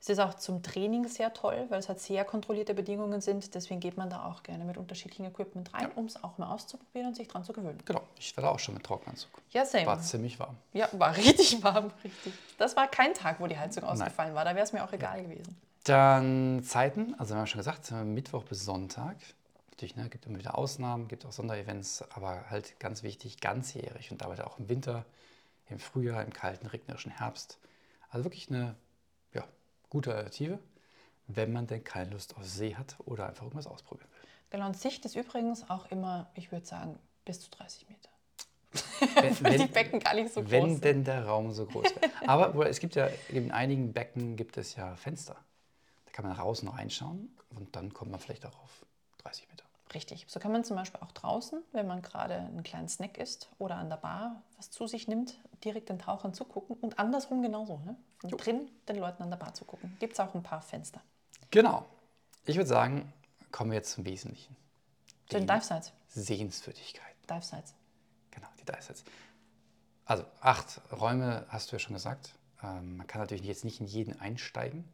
es 0.00 0.10
ist 0.10 0.18
auch 0.20 0.34
zum 0.34 0.62
Training 0.62 1.08
sehr 1.08 1.32
toll, 1.32 1.66
weil 1.70 1.80
es 1.80 1.88
halt 1.88 2.00
sehr 2.00 2.24
kontrollierte 2.24 2.74
Bedingungen 2.74 3.20
sind. 3.20 3.54
Deswegen 3.54 3.80
geht 3.80 3.96
man 3.96 4.10
da 4.10 4.26
auch 4.26 4.42
gerne 4.42 4.64
mit 4.64 4.76
unterschiedlichen 4.76 5.24
Equipment 5.24 5.72
rein, 5.74 5.90
um 5.96 6.04
es 6.04 6.22
auch 6.22 6.38
mal 6.38 6.52
auszuprobieren 6.52 7.08
und 7.08 7.16
sich 7.16 7.26
dran 7.26 7.42
zu 7.42 7.52
gewöhnen. 7.52 7.82
Genau. 7.84 8.02
Ich 8.16 8.36
war 8.36 8.42
da 8.42 8.50
auch 8.50 8.58
schon 8.58 8.74
mit 8.74 8.84
Trockenanzug. 8.84 9.30
Ja, 9.50 9.64
same. 9.64 9.86
War 9.86 10.00
ziemlich 10.00 10.38
warm. 10.38 10.56
Ja, 10.72 10.88
war 10.92 11.16
richtig 11.16 11.62
warm, 11.64 11.90
richtig. 12.04 12.32
Das 12.58 12.76
war 12.76 12.86
kein 12.86 13.14
Tag, 13.14 13.40
wo 13.40 13.46
die 13.46 13.58
Heizung 13.58 13.84
ausgefallen 13.84 14.34
war. 14.34 14.44
Da 14.44 14.54
wäre 14.54 14.64
es 14.64 14.72
mir 14.72 14.84
auch 14.84 14.92
egal 14.92 15.22
gewesen. 15.22 15.56
Dann 15.86 16.64
Zeiten, 16.64 17.14
also 17.14 17.34
wir 17.34 17.38
haben 17.38 17.46
schon 17.46 17.60
gesagt, 17.60 17.92
Mittwoch 17.92 18.42
bis 18.42 18.64
Sonntag. 18.64 19.18
Natürlich, 19.70 19.94
ne, 19.94 20.08
gibt 20.08 20.26
immer 20.26 20.36
wieder 20.40 20.58
Ausnahmen, 20.58 21.06
gibt 21.06 21.24
auch 21.24 21.30
Sonderevents, 21.30 22.02
aber 22.10 22.50
halt 22.50 22.80
ganz 22.80 23.04
wichtig, 23.04 23.40
ganzjährig 23.40 24.10
und 24.10 24.20
dabei 24.20 24.42
auch 24.44 24.58
im 24.58 24.68
Winter, 24.68 25.04
im 25.68 25.78
Frühjahr, 25.78 26.24
im 26.24 26.32
kalten, 26.32 26.66
regnerischen 26.66 27.12
Herbst. 27.12 27.60
Also 28.10 28.24
wirklich 28.24 28.50
eine 28.50 28.74
ja, 29.32 29.44
gute 29.88 30.10
Alternative, 30.10 30.58
wenn 31.28 31.52
man 31.52 31.68
denn 31.68 31.84
keine 31.84 32.10
Lust 32.10 32.36
auf 32.36 32.44
See 32.44 32.74
hat 32.74 32.96
oder 33.04 33.28
einfach 33.28 33.44
irgendwas 33.44 33.68
ausprobieren 33.68 34.10
will. 34.10 34.28
Genau, 34.50 34.66
und 34.66 34.76
Sicht 34.76 35.04
ist 35.04 35.14
übrigens 35.14 35.70
auch 35.70 35.88
immer, 35.92 36.28
ich 36.34 36.50
würde 36.50 36.66
sagen, 36.66 36.98
bis 37.24 37.42
zu 37.42 37.50
30 37.50 37.86
Meter. 37.88 38.10
Wenn, 39.22 39.40
Weil 39.44 39.58
die 39.58 39.66
Becken 39.66 40.00
gar 40.00 40.14
nicht 40.14 40.34
so 40.34 40.40
groß 40.40 40.50
wenn 40.50 40.70
sind. 40.72 40.84
denn 40.84 41.04
der 41.04 41.26
Raum 41.26 41.52
so 41.52 41.64
groß 41.64 41.84
wäre. 41.84 42.10
Aber 42.26 42.68
es 42.68 42.80
gibt 42.80 42.96
ja 42.96 43.08
in 43.28 43.52
einigen 43.52 43.92
Becken 43.92 44.34
gibt 44.34 44.56
es 44.56 44.74
ja 44.74 44.96
Fenster. 44.96 45.36
Kann 46.16 46.24
man 46.24 46.34
raus 46.34 46.62
und 46.62 46.68
reinschauen 46.68 47.28
und 47.50 47.76
dann 47.76 47.92
kommt 47.92 48.10
man 48.10 48.18
vielleicht 48.18 48.46
auch 48.46 48.58
auf 48.58 48.86
30 49.18 49.50
Meter. 49.50 49.66
Richtig. 49.92 50.24
So 50.28 50.40
kann 50.40 50.50
man 50.50 50.64
zum 50.64 50.74
Beispiel 50.74 50.98
auch 51.02 51.12
draußen, 51.12 51.62
wenn 51.72 51.86
man 51.86 52.00
gerade 52.00 52.36
einen 52.36 52.62
kleinen 52.62 52.88
Snack 52.88 53.18
isst 53.18 53.50
oder 53.58 53.76
an 53.76 53.90
der 53.90 53.98
Bar 53.98 54.42
was 54.56 54.70
zu 54.70 54.86
sich 54.86 55.08
nimmt, 55.08 55.38
direkt 55.62 55.90
den 55.90 55.98
Tauchern 55.98 56.32
zugucken 56.32 56.74
und 56.76 56.98
andersrum 56.98 57.42
genauso. 57.42 57.82
Ne? 57.84 57.98
Drin 58.34 58.70
den 58.88 58.96
Leuten 58.96 59.24
an 59.24 59.28
der 59.28 59.36
Bar 59.36 59.52
zugucken. 59.52 59.94
Gibt 60.00 60.14
es 60.14 60.20
auch 60.20 60.34
ein 60.34 60.42
paar 60.42 60.62
Fenster. 60.62 61.02
Genau. 61.50 61.84
Ich 62.46 62.56
würde 62.56 62.66
sagen, 62.68 63.12
kommen 63.52 63.70
wir 63.72 63.76
jetzt 63.76 63.92
zum 63.92 64.06
Wesentlichen. 64.06 64.56
Zu 65.28 65.36
den 65.36 65.46
Die 65.46 65.52
Dive 65.52 65.64
Sites. 65.64 65.92
Sehenswürdigkeiten. 66.08 67.26
Dive 67.28 67.42
Sites. 67.42 67.74
Genau, 68.30 68.48
die 68.58 68.64
Dive 68.64 68.80
Sets. 68.80 69.04
Also 70.06 70.24
acht 70.40 70.80
Räume 70.92 71.44
hast 71.50 71.70
du 71.70 71.76
ja 71.76 71.78
schon 71.78 71.92
gesagt. 71.92 72.34
Ähm, 72.62 72.96
man 72.96 73.06
kann 73.06 73.20
natürlich 73.20 73.44
jetzt 73.44 73.64
nicht 73.64 73.80
in 73.80 73.86
jeden 73.86 74.18
einsteigen. 74.18 74.90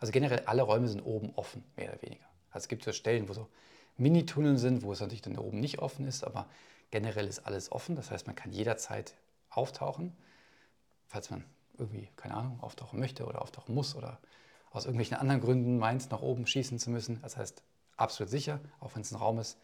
Also 0.00 0.12
generell 0.12 0.40
alle 0.46 0.62
Räume 0.62 0.88
sind 0.88 1.00
oben 1.00 1.32
offen, 1.36 1.64
mehr 1.76 1.92
oder 1.92 2.02
weniger. 2.02 2.24
Also 2.50 2.64
es 2.64 2.68
gibt 2.68 2.84
so 2.84 2.92
Stellen, 2.92 3.28
wo 3.28 3.32
so 3.32 3.48
Mini-Tunnel 3.96 4.58
sind, 4.58 4.82
wo 4.82 4.92
es 4.92 5.00
natürlich 5.00 5.22
dann 5.22 5.38
oben 5.38 5.60
nicht 5.60 5.78
offen 5.78 6.06
ist, 6.06 6.24
aber 6.24 6.46
generell 6.90 7.26
ist 7.26 7.40
alles 7.40 7.72
offen. 7.72 7.96
Das 7.96 8.10
heißt, 8.10 8.26
man 8.26 8.36
kann 8.36 8.52
jederzeit 8.52 9.14
auftauchen, 9.50 10.16
falls 11.06 11.30
man 11.30 11.44
irgendwie, 11.78 12.08
keine 12.16 12.34
Ahnung, 12.34 12.60
auftauchen 12.60 12.98
möchte 12.98 13.26
oder 13.26 13.42
auftauchen 13.42 13.74
muss 13.74 13.94
oder 13.94 14.18
aus 14.70 14.84
irgendwelchen 14.84 15.16
anderen 15.16 15.40
Gründen 15.40 15.78
meint, 15.78 16.10
nach 16.10 16.20
oben 16.20 16.46
schießen 16.46 16.78
zu 16.78 16.90
müssen. 16.90 17.20
Das 17.22 17.36
heißt, 17.36 17.62
absolut 17.96 18.30
sicher, 18.30 18.60
auch 18.80 18.94
wenn 18.94 19.02
es 19.02 19.12
ein 19.12 19.16
Raum 19.16 19.38
ist, 19.38 19.58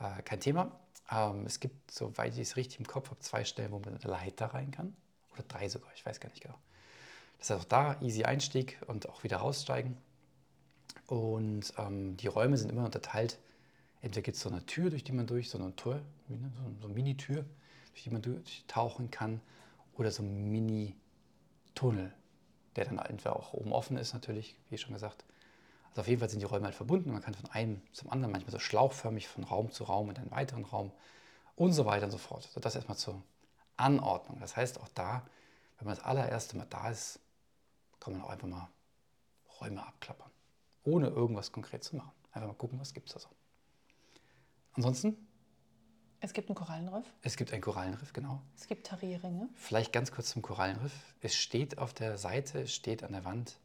äh, 0.00 0.22
kein 0.22 0.40
Thema. 0.40 0.78
Ähm, 1.10 1.44
es 1.46 1.60
gibt, 1.60 1.90
soweit 1.90 2.34
ich 2.34 2.40
es 2.40 2.56
richtig 2.56 2.78
im 2.78 2.86
Kopf 2.86 3.10
habe, 3.10 3.20
zwei 3.20 3.44
Stellen, 3.44 3.72
wo 3.72 3.78
man 3.78 3.92
mit 3.92 4.04
einer 4.04 4.14
Leiter 4.14 4.46
rein 4.46 4.70
kann. 4.70 4.96
Oder 5.34 5.42
drei 5.42 5.68
sogar, 5.68 5.90
ich 5.94 6.04
weiß 6.04 6.20
gar 6.20 6.30
nicht 6.30 6.42
genau. 6.42 6.58
Das 7.38 7.50
heißt 7.50 7.60
auch 7.60 7.64
da 7.64 8.00
easy 8.00 8.24
Einstieg 8.24 8.78
und 8.86 9.08
auch 9.08 9.24
wieder 9.24 9.38
raussteigen. 9.38 9.96
Und 11.06 11.72
ähm, 11.78 12.16
die 12.16 12.26
Räume 12.26 12.56
sind 12.56 12.70
immer 12.70 12.84
unterteilt. 12.84 13.38
Entweder 14.00 14.22
gibt 14.22 14.36
es 14.36 14.42
so 14.42 14.50
eine 14.50 14.64
Tür, 14.66 14.90
durch 14.90 15.04
die 15.04 15.12
man 15.12 15.26
durch, 15.26 15.50
so 15.50 15.58
eine 15.58 15.74
Tür, 15.76 16.00
ne, 16.28 16.50
so, 16.80 16.86
eine 16.86 16.94
Mini-Tür, 16.94 17.44
durch 17.92 18.02
die 18.02 18.10
man 18.10 18.22
durchtauchen 18.22 19.10
kann. 19.10 19.40
Oder 19.96 20.10
so 20.10 20.22
ein 20.22 20.50
Mini-Tunnel, 20.50 22.12
der 22.76 22.84
dann 22.84 22.98
entweder 22.98 23.36
auch 23.36 23.54
oben 23.54 23.72
offen 23.72 23.96
ist, 23.96 24.12
natürlich, 24.12 24.56
wie 24.68 24.78
schon 24.78 24.92
gesagt. 24.92 25.24
Also 25.90 26.02
auf 26.02 26.08
jeden 26.08 26.20
Fall 26.20 26.28
sind 26.28 26.40
die 26.40 26.46
Räume 26.46 26.66
halt 26.66 26.74
verbunden. 26.74 27.10
Man 27.10 27.22
kann 27.22 27.34
von 27.34 27.50
einem 27.50 27.80
zum 27.92 28.10
anderen, 28.10 28.32
manchmal 28.32 28.52
so 28.52 28.58
schlauchförmig 28.58 29.28
von 29.28 29.44
Raum 29.44 29.70
zu 29.70 29.84
Raum 29.84 30.10
in 30.10 30.16
einen 30.16 30.30
weiteren 30.30 30.64
Raum 30.64 30.92
und 31.54 31.72
so 31.72 31.86
weiter 31.86 32.04
und 32.04 32.10
so 32.10 32.18
fort. 32.18 32.48
So, 32.52 32.60
das 32.60 32.74
erstmal 32.74 32.98
zur 32.98 33.22
Anordnung. 33.76 34.38
Das 34.40 34.56
heißt, 34.56 34.80
auch 34.80 34.88
da, 34.94 35.26
wenn 35.78 35.86
man 35.86 35.96
das 35.96 36.04
allererste 36.04 36.56
Mal 36.56 36.66
da 36.68 36.90
ist, 36.90 37.18
kann 38.06 38.12
man 38.12 38.22
auch 38.22 38.30
einfach 38.30 38.46
mal 38.46 38.68
Räume 39.60 39.84
abklappern. 39.84 40.30
Ohne 40.84 41.08
irgendwas 41.08 41.50
konkret 41.50 41.82
zu 41.82 41.96
machen. 41.96 42.12
Einfach 42.30 42.46
mal 42.46 42.54
gucken, 42.54 42.78
was 42.78 42.94
gibt 42.94 43.08
es 43.08 43.14
da 43.14 43.18
so. 43.20 43.28
Ansonsten, 44.74 45.16
Es 46.20 46.32
gibt 46.32 46.48
einen 46.48 46.54
Korallenriff. 46.54 47.04
es 47.22 47.36
gibt 47.36 47.52
ein 47.52 47.60
Korallenriff, 47.60 48.12
genau. 48.12 48.42
Es 48.56 48.68
gibt 48.68 48.86
Tarierringe. 48.86 49.48
Vielleicht 49.56 49.92
ganz 49.92 50.12
kurz 50.12 50.30
zum 50.30 50.40
Korallenriff. 50.42 50.92
Es 51.20 51.34
steht 51.34 51.78
auf 51.78 51.92
der 51.94 52.16
Seite, 52.16 52.60
es 52.60 52.72
steht 52.72 53.02
an 53.02 53.10
der 53.12 53.24
Wand, 53.24 53.58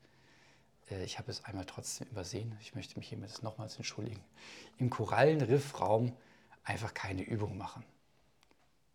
äh, 0.89 1.03
ich 1.03 1.19
habe 1.19 1.29
es 1.29 1.45
einmal 1.45 1.65
trotzdem 1.67 2.07
übersehen. 2.07 2.57
Ich 2.61 2.73
möchte 2.73 2.97
mich 2.97 3.09
hiermit 3.09 3.43
nochmals 3.43 3.75
entschuldigen. 3.75 4.23
Im 4.79 4.89
Korallenriffraum 4.89 6.15
einfach 6.63 6.95
keine 6.95 7.21
Übung 7.21 7.57
machen. 7.59 7.85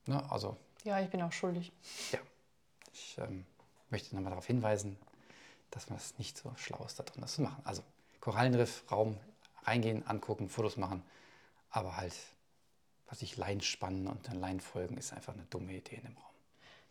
Ne? 0.06 0.28
Also, 0.28 0.56
Ja, 0.82 1.00
ich 1.00 1.08
bin 1.10 1.22
auch 1.22 1.32
schuldig. 1.32 1.70
ja, 2.10 2.18
ich 2.92 3.16
ähm, 3.18 3.46
möchte 3.90 4.14
nochmal 4.16 4.30
darauf 4.30 4.46
hinweisen, 4.46 4.96
dass 5.76 5.90
man 5.90 5.98
es 5.98 6.18
nicht 6.18 6.38
so 6.38 6.50
schlau 6.56 6.82
ist, 6.86 6.98
da 6.98 7.02
drin 7.04 7.20
das 7.20 7.34
zu 7.34 7.42
machen. 7.42 7.60
Also, 7.64 7.82
Korallenriffraum 8.20 9.18
reingehen, 9.64 10.06
angucken, 10.06 10.48
Fotos 10.48 10.78
machen, 10.78 11.02
aber 11.70 11.98
halt, 11.98 12.14
was 13.08 13.20
ich 13.20 13.36
Leinen 13.36 13.60
spannen 13.60 14.06
und 14.06 14.26
dann 14.26 14.40
Leinen 14.40 14.60
folgen, 14.60 14.96
ist 14.96 15.12
einfach 15.12 15.34
eine 15.34 15.44
dumme 15.44 15.74
Idee 15.74 15.96
in 15.96 16.04
dem 16.04 16.16
Raum. 16.16 16.24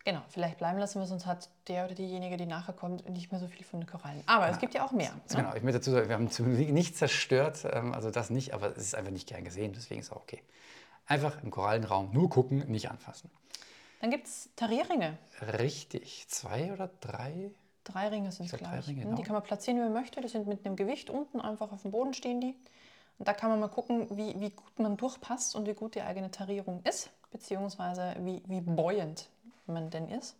Genau, 0.06 0.22
vielleicht 0.30 0.60
bleiben 0.60 0.78
lassen 0.78 1.00
wir, 1.00 1.08
sonst 1.08 1.26
hat 1.26 1.50
der 1.68 1.86
oder 1.86 1.96
diejenige, 1.96 2.38
die 2.38 2.46
nachher 2.46 2.74
kommt, 2.74 3.10
nicht 3.10 3.32
mehr 3.32 3.42
so 3.42 3.48
viel 3.48 3.66
von 3.66 3.82
den 3.82 3.90
Korallen. 3.90 4.22
Aber 4.28 4.48
es 4.50 4.60
gibt 4.60 4.76
ja 4.76 4.86
auch 4.86 4.92
mehr. 4.92 5.12
Ne? 5.12 5.22
Genau, 5.36 5.56
ich 5.56 5.64
möchte 5.64 5.80
dazu 5.80 5.90
sagen, 5.90 6.08
wir 6.08 6.16
haben 6.16 6.30
nichts 6.74 7.00
zerstört, 7.00 7.66
ähm, 7.72 7.92
also 7.92 8.12
das 8.12 8.30
nicht, 8.30 8.54
aber 8.54 8.78
es 8.78 8.84
ist 8.84 8.96
einfach 8.96 9.12
nicht 9.12 9.28
gern 9.28 9.44
gesehen, 9.44 9.74
deswegen 9.74 10.02
ist 10.02 10.12
auch 10.12 10.22
okay. 10.22 10.44
Einfach 11.08 11.42
im 11.42 11.50
Korallenraum 11.50 12.14
nur 12.14 12.30
gucken, 12.30 12.60
nicht 12.70 12.92
anfassen. 12.92 13.32
Dann 14.00 14.12
gibt 14.12 14.28
es 14.28 14.50
Tarierringe. 14.56 15.18
Richtig, 15.58 16.28
zwei 16.28 16.72
oder 16.72 16.92
drei? 17.00 17.50
Drei 17.86 18.10
Ringe 18.10 18.32
sind 18.32 18.46
es, 18.46 18.52
glaub, 18.52 18.60
glaube 18.60 18.74
drei 18.76 18.80
ich. 18.82 18.88
Ringe, 18.88 19.02
Hm, 19.02 19.06
genau. 19.10 19.18
Die 19.18 19.24
kann 19.24 19.34
man 19.34 19.44
platzieren, 19.44 19.80
wie 19.80 19.84
man 19.84 19.94
möchte. 19.94 20.20
Die 20.20 20.28
sind 20.28 20.48
mit 20.48 20.66
einem 20.66 20.76
Gewicht 20.76 21.10
unten 21.10 21.40
einfach 21.40 21.72
auf 21.72 21.82
dem 21.84 21.92
Boden 21.92 22.14
stehen 22.14 22.42
die. 22.42 22.56
Und 23.18 23.28
da 23.28 23.34
kann 23.34 23.50
man 23.50 23.60
mal 23.62 23.70
gucken, 23.70 24.08
wie, 24.18 24.38
wie 24.40 24.50
gut 24.50 24.78
man 24.78 24.98
durchpasst 24.98 25.56
und 25.56 25.66
wie 25.68 25.74
gut 25.74 25.96
die 25.96 26.02
eigene 26.02 26.30
Tarierung 26.32 26.82
ist, 26.84 27.10
beziehungsweise 27.32 28.14
wie, 28.20 28.44
wie 28.48 28.60
buoyant 28.60 29.30
man 29.68 29.90
denn 29.90 30.10
ist, 30.10 30.36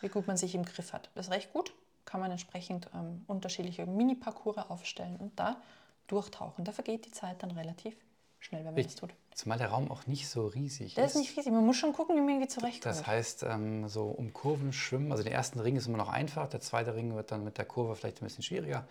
wie 0.00 0.08
gut 0.08 0.26
man 0.26 0.36
sich 0.36 0.54
im 0.56 0.64
Griff 0.64 0.92
hat. 0.92 1.08
Das 1.14 1.26
ist 1.28 1.32
recht 1.32 1.52
gut. 1.52 1.72
Kann 2.04 2.20
man 2.20 2.32
entsprechend 2.32 2.88
ähm, 2.94 3.24
unterschiedliche 3.28 3.86
Mini-Parcours 3.86 4.68
aufstellen 4.68 5.16
und 5.16 5.38
da 5.38 5.60
durchtauchen. 6.08 6.64
Da 6.64 6.72
vergeht 6.72 7.06
die 7.06 7.12
Zeit 7.12 7.42
dann 7.42 7.52
relativ 7.52 7.94
schnell, 8.40 8.64
wenn 8.64 8.74
man 8.74 8.82
das 8.82 8.94
tut. 8.96 9.14
Zumal 9.34 9.58
der 9.58 9.68
Raum 9.68 9.90
auch 9.90 10.06
nicht 10.06 10.28
so 10.28 10.46
riesig 10.46 10.94
Der 10.94 11.04
ist 11.04 11.16
nicht 11.16 11.36
riesig. 11.36 11.52
Man 11.52 11.64
muss 11.64 11.76
schon 11.76 11.92
gucken, 11.92 12.16
wie 12.16 12.20
man 12.20 12.30
irgendwie 12.30 12.48
zurechtkommt. 12.48 12.84
Das 12.84 13.06
heißt, 13.06 13.44
ähm, 13.44 13.88
so 13.88 14.06
um 14.08 14.32
Kurven 14.32 14.72
schwimmen, 14.72 15.12
also 15.12 15.22
der 15.22 15.32
erste 15.32 15.62
Ring 15.62 15.76
ist 15.76 15.86
immer 15.86 15.98
noch 15.98 16.08
einfach, 16.08 16.48
der 16.48 16.60
zweite 16.60 16.94
Ring 16.94 17.14
wird 17.14 17.30
dann 17.30 17.44
mit 17.44 17.58
der 17.58 17.64
Kurve 17.64 17.94
vielleicht 17.96 18.20
ein 18.20 18.24
bisschen 18.26 18.42
schwieriger. 18.42 18.86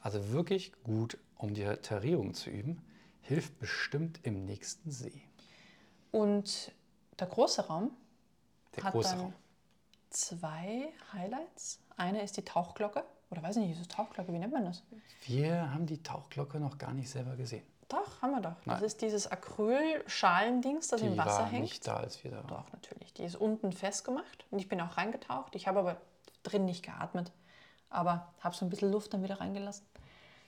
Also 0.00 0.30
wirklich 0.32 0.72
gut, 0.82 1.16
um 1.38 1.54
die 1.54 1.64
Tarierung 1.82 2.34
zu 2.34 2.50
üben, 2.50 2.82
hilft 3.22 3.58
bestimmt 3.58 4.20
im 4.22 4.44
nächsten 4.44 4.90
See. 4.90 5.22
Und 6.10 6.72
der 7.18 7.26
große 7.26 7.66
Raum 7.66 7.90
Der 8.76 8.84
hat 8.84 8.92
große 8.92 9.10
dann 9.10 9.20
Raum. 9.20 9.32
zwei 10.10 10.88
Highlights. 11.12 11.80
Eine 11.96 12.22
ist 12.22 12.36
die 12.36 12.44
Tauchglocke. 12.44 13.04
Oder 13.30 13.42
weiß 13.42 13.56
ich 13.56 13.62
nicht, 13.62 13.72
ist 13.72 13.80
es 13.80 13.88
Tauchglocke? 13.88 14.32
Wie 14.32 14.38
nennt 14.38 14.52
man 14.52 14.64
das? 14.64 14.82
Wir 15.26 15.72
haben 15.72 15.86
die 15.86 16.02
Tauchglocke 16.02 16.60
noch 16.60 16.78
gar 16.78 16.92
nicht 16.92 17.08
selber 17.08 17.34
gesehen. 17.36 17.64
Doch, 17.88 18.22
haben 18.22 18.30
wir 18.32 18.40
doch. 18.40 18.54
Das 18.64 18.66
Nein. 18.66 18.82
ist 18.84 19.02
dieses 19.02 19.26
Acrylschalendings, 19.30 20.88
das 20.88 21.00
Die 21.00 21.06
im 21.06 21.16
Wasser 21.18 21.40
war 21.40 21.46
hängt. 21.46 21.62
nicht 21.62 21.86
da, 21.86 21.96
als 21.96 22.22
wir 22.24 22.30
da 22.30 22.38
waren. 22.38 22.46
Doch, 22.48 22.72
natürlich. 22.72 23.12
Die 23.14 23.24
ist 23.24 23.36
unten 23.36 23.72
festgemacht. 23.72 24.46
Und 24.50 24.58
ich 24.58 24.68
bin 24.68 24.80
auch 24.80 24.96
reingetaucht. 24.96 25.54
Ich 25.54 25.66
habe 25.68 25.80
aber 25.80 25.96
drin 26.42 26.64
nicht 26.64 26.84
geatmet. 26.84 27.30
Aber 27.90 28.32
habe 28.40 28.54
so 28.54 28.64
ein 28.64 28.70
bisschen 28.70 28.90
Luft 28.90 29.12
dann 29.14 29.22
wieder 29.22 29.40
reingelassen. 29.40 29.86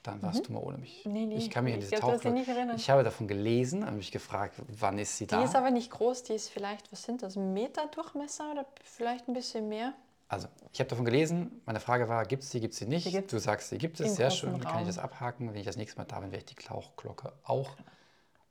Dann 0.02 0.22
warst 0.22 0.46
du 0.48 0.52
mal 0.52 0.60
ohne 0.62 0.78
mich. 0.78 1.04
Mhm. 1.04 1.12
Nee, 1.12 1.26
nee, 1.26 1.36
ich 1.36 1.50
kann 1.50 1.64
mich 1.64 1.74
an 1.74 1.80
ich 1.80 1.86
diese 1.88 2.00
glaub, 2.00 2.12
hast 2.12 2.24
dich 2.24 2.30
Tauchglocke. 2.30 2.38
nicht 2.38 2.56
erinnert. 2.56 2.78
Ich 2.78 2.90
habe 2.90 3.02
davon 3.02 3.26
gelesen, 3.28 3.84
habe 3.84 3.96
mich 3.96 4.12
gefragt, 4.12 4.54
wann 4.68 4.98
ist 4.98 5.16
sie 5.18 5.26
Die 5.26 5.34
da? 5.34 5.42
ist 5.44 5.56
aber 5.56 5.70
nicht 5.70 5.90
groß. 5.90 6.22
Die 6.24 6.34
ist 6.34 6.48
vielleicht, 6.48 6.90
was 6.92 7.02
sind 7.02 7.22
das, 7.22 7.36
ein 7.36 7.52
Meter 7.52 7.86
Durchmesser 7.88 8.50
oder 8.52 8.66
vielleicht 8.84 9.28
ein 9.28 9.34
bisschen 9.34 9.68
mehr. 9.68 9.92
Also, 10.28 10.48
ich 10.72 10.80
habe 10.80 10.90
davon 10.90 11.04
gelesen. 11.04 11.62
Meine 11.66 11.78
Frage 11.80 12.08
war, 12.08 12.24
gibt 12.24 12.42
es 12.42 12.50
die, 12.50 12.60
gibt 12.60 12.72
es 12.72 12.80
sie 12.80 12.86
nicht? 12.86 13.06
Die 13.06 13.12
gibt's 13.12 13.30
du 13.30 13.38
sagst, 13.38 13.70
die 13.70 13.78
gibt 13.78 14.00
es. 14.00 14.08
im 14.08 14.14
Sehr 14.14 14.30
schön. 14.30 14.52
Dann 14.52 14.60
kann 14.60 14.72
ich 14.72 14.78
Raum. 14.80 14.86
das 14.86 14.98
abhaken. 14.98 15.48
Wenn 15.50 15.60
ich 15.60 15.66
das 15.66 15.76
nächste 15.76 15.98
Mal 15.98 16.04
da 16.04 16.18
bin, 16.20 16.32
werde 16.32 16.44
ich 16.48 16.56
die 16.56 16.62
Tauchglocke 16.62 17.32
auch 17.44 17.76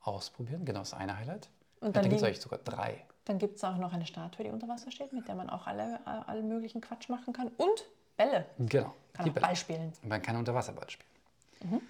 ausprobieren. 0.02 0.64
Genau, 0.66 0.80
das 0.80 0.94
eine 0.94 1.18
Highlight. 1.18 1.50
Und 1.80 1.88
Und 1.88 1.96
dann 1.96 2.04
dann 2.04 2.10
gibt 2.10 2.22
es 2.22 2.28
eigentlich 2.28 2.42
sogar 2.42 2.60
drei. 2.60 3.04
Dann 3.26 3.40
gibt 3.40 3.58
es 3.58 3.64
auch 3.64 3.78
noch 3.78 3.92
eine 3.92 4.06
Statue, 4.06 4.46
die 4.46 4.52
unter 4.52 4.68
Wasser 4.68 4.92
steht, 4.92 5.12
mit 5.12 5.28
der 5.28 5.36
man 5.36 5.50
auch 5.50 5.68
alle, 5.68 6.00
äh, 6.06 6.10
allen 6.10 6.48
möglichen 6.48 6.80
Quatsch 6.80 7.10
machen 7.10 7.34
kann. 7.34 7.48
Und 7.58 7.86
Bälle. 8.16 8.46
Genau. 8.60 8.94
Kann 9.14 9.26
die 9.26 9.32
Bälle. 9.32 9.48
Ball 9.48 9.56
spielen. 9.56 9.92
Und 10.02 10.10
man 10.10 10.22
kann 10.22 10.38
Unterwasserball 10.38 10.90
spielen. 10.90 11.10
Mhm. 11.64 11.82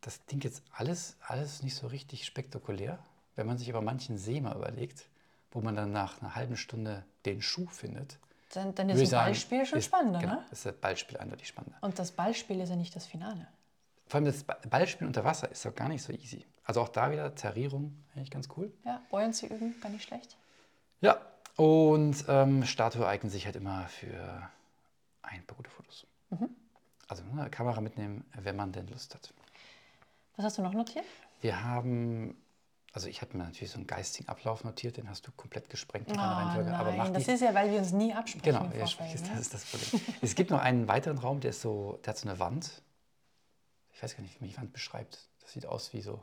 Das 0.00 0.20
klingt 0.26 0.44
jetzt 0.44 0.62
alles, 0.72 1.16
alles 1.26 1.62
nicht 1.62 1.74
so 1.76 1.86
richtig 1.86 2.24
spektakulär. 2.26 2.98
Wenn 3.36 3.46
man 3.46 3.58
sich 3.58 3.70
aber 3.70 3.80
manchen 3.82 4.18
See 4.18 4.40
mal 4.40 4.56
überlegt, 4.56 5.08
wo 5.50 5.60
man 5.60 5.76
dann 5.76 5.92
nach 5.92 6.20
einer 6.20 6.34
halben 6.34 6.56
Stunde 6.56 7.04
den 7.26 7.40
Schuh 7.42 7.66
findet, 7.66 8.18
Dann, 8.54 8.74
dann 8.74 8.88
ist 8.90 9.00
ein 9.00 9.06
sagen, 9.06 9.26
Ballspiel 9.26 9.66
schon 9.66 9.78
ist, 9.78 9.86
spannender, 9.86 10.20
genau, 10.20 10.34
ne? 10.34 10.44
ist 10.50 10.64
das 10.66 10.74
Ballspiel 10.74 11.16
eindeutig 11.18 11.48
spannender. 11.48 11.76
Und 11.80 11.98
das 11.98 12.12
Ballspiel 12.12 12.60
ist 12.60 12.68
ja 12.70 12.76
nicht 12.76 12.94
das 12.94 13.06
Finale. 13.06 13.46
Vor 14.06 14.18
allem 14.18 14.26
das 14.26 14.44
Ba- 14.44 14.58
Ballspiel 14.68 15.06
unter 15.06 15.24
Wasser 15.24 15.50
ist 15.50 15.64
doch 15.64 15.74
gar 15.74 15.88
nicht 15.88 16.02
so 16.02 16.12
easy. 16.12 16.44
Also 16.64 16.80
auch 16.80 16.88
da 16.88 17.10
wieder 17.10 17.34
Tarierung, 17.34 17.96
eigentlich 18.14 18.30
ganz 18.30 18.48
cool. 18.56 18.72
Ja, 18.84 19.00
Buoyancy 19.10 19.46
üben, 19.46 19.78
gar 19.80 19.88
nicht 19.90 20.04
schlecht. 20.04 20.36
Ja, 21.00 21.20
und 21.56 22.24
ähm, 22.28 22.64
Statue 22.64 23.06
eignen 23.06 23.30
sich 23.30 23.44
halt 23.46 23.56
immer 23.56 23.86
für 23.88 24.50
ein 25.22 25.44
paar 25.46 25.56
gute 25.56 25.70
Fotos. 25.70 26.06
Mhm. 26.30 26.50
Also 27.08 27.22
ne, 27.24 27.50
Kamera 27.50 27.80
mitnehmen, 27.80 28.24
wenn 28.34 28.56
man 28.56 28.72
denn 28.72 28.86
Lust 28.88 29.14
hat. 29.14 29.32
Was 30.36 30.46
hast 30.46 30.58
du 30.58 30.62
noch 30.62 30.72
notiert? 30.72 31.04
Wir 31.40 31.62
haben, 31.62 32.36
also 32.94 33.08
ich 33.08 33.20
habe 33.22 33.36
mir 33.36 33.42
natürlich 33.44 33.72
so 33.72 33.76
einen 33.78 33.86
geistigen 33.88 34.28
Ablauf 34.28 34.62
notiert, 34.62 34.96
den 34.96 35.08
hast 35.08 35.26
du 35.26 35.32
komplett 35.32 35.68
gesprengt 35.68 36.08
in 36.08 36.14
deiner 36.14 36.28
Ah, 36.28 36.44
Reihenfolge, 36.44 36.74
aber 36.76 36.88
nein, 36.90 36.98
macht 36.98 37.08
das 37.10 37.16
nichts. 37.26 37.32
ist 37.34 37.40
ja, 37.42 37.52
weil 37.54 37.70
wir 37.72 37.78
uns 37.80 37.90
nie 37.92 38.14
absprechen 38.14 38.44
Genau, 38.44 38.64
ja, 38.66 38.86
Vorfeld. 38.86 39.20
das 39.20 39.30
Ne? 39.30 39.40
ist 39.40 39.52
das 39.54 39.64
Problem. 39.64 40.00
es 40.22 40.34
gibt 40.36 40.50
noch 40.50 40.60
einen 40.60 40.86
weiteren 40.86 41.18
Raum, 41.18 41.40
der 41.40 41.50
ist 41.50 41.60
so, 41.60 41.98
der 42.04 42.10
hat 42.12 42.18
so 42.18 42.28
eine 42.28 42.38
Wand. 42.38 42.82
Ich 43.92 44.02
weiß 44.02 44.16
gar 44.16 44.22
nicht, 44.22 44.36
wie 44.36 44.40
man 44.44 44.50
die 44.50 44.56
Wand 44.56 44.72
beschreibt. 44.72 45.28
Das 45.40 45.52
sieht 45.52 45.66
aus 45.66 45.92
wie 45.92 46.00
so, 46.02 46.22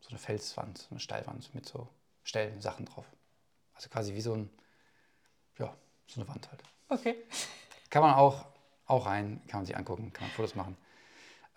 so 0.00 0.08
eine 0.10 0.18
Felswand, 0.18 0.78
so 0.78 0.88
eine 0.90 1.00
Steilwand 1.00 1.54
mit 1.54 1.66
so 1.66 1.88
Stellen, 2.24 2.60
Sachen 2.60 2.84
drauf. 2.86 3.06
Also 3.74 3.88
quasi 3.88 4.14
wie 4.14 4.20
so 4.20 4.34
ein, 4.34 4.50
ja, 5.58 5.72
so 6.08 6.20
eine 6.20 6.28
Wand 6.28 6.50
halt. 6.50 6.62
Okay. 6.88 7.14
Kann 7.90 8.02
man 8.02 8.14
auch, 8.14 8.44
auch 8.86 9.06
rein, 9.06 9.40
kann 9.46 9.60
man 9.60 9.66
sich 9.66 9.76
angucken, 9.76 10.12
kann 10.12 10.24
man 10.26 10.30
Fotos 10.32 10.54
machen. 10.56 10.76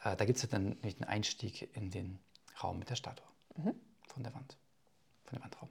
Äh, 0.04 0.16
da 0.16 0.26
gibt 0.26 0.38
es 0.42 0.48
dann 0.50 0.70
nämlich 0.70 0.96
einen 1.02 1.06
Einstieg 1.10 1.76
in 1.76 1.90
den 1.90 2.20
Raum 2.62 2.78
mit 2.80 2.90
der 2.90 2.96
Statue. 2.96 3.26
Mhm. 3.56 3.76
Von 4.08 4.24
der 4.24 4.34
Wand. 4.34 4.58
Von 5.26 5.38
dem 5.38 5.44
Wandraum. 5.44 5.70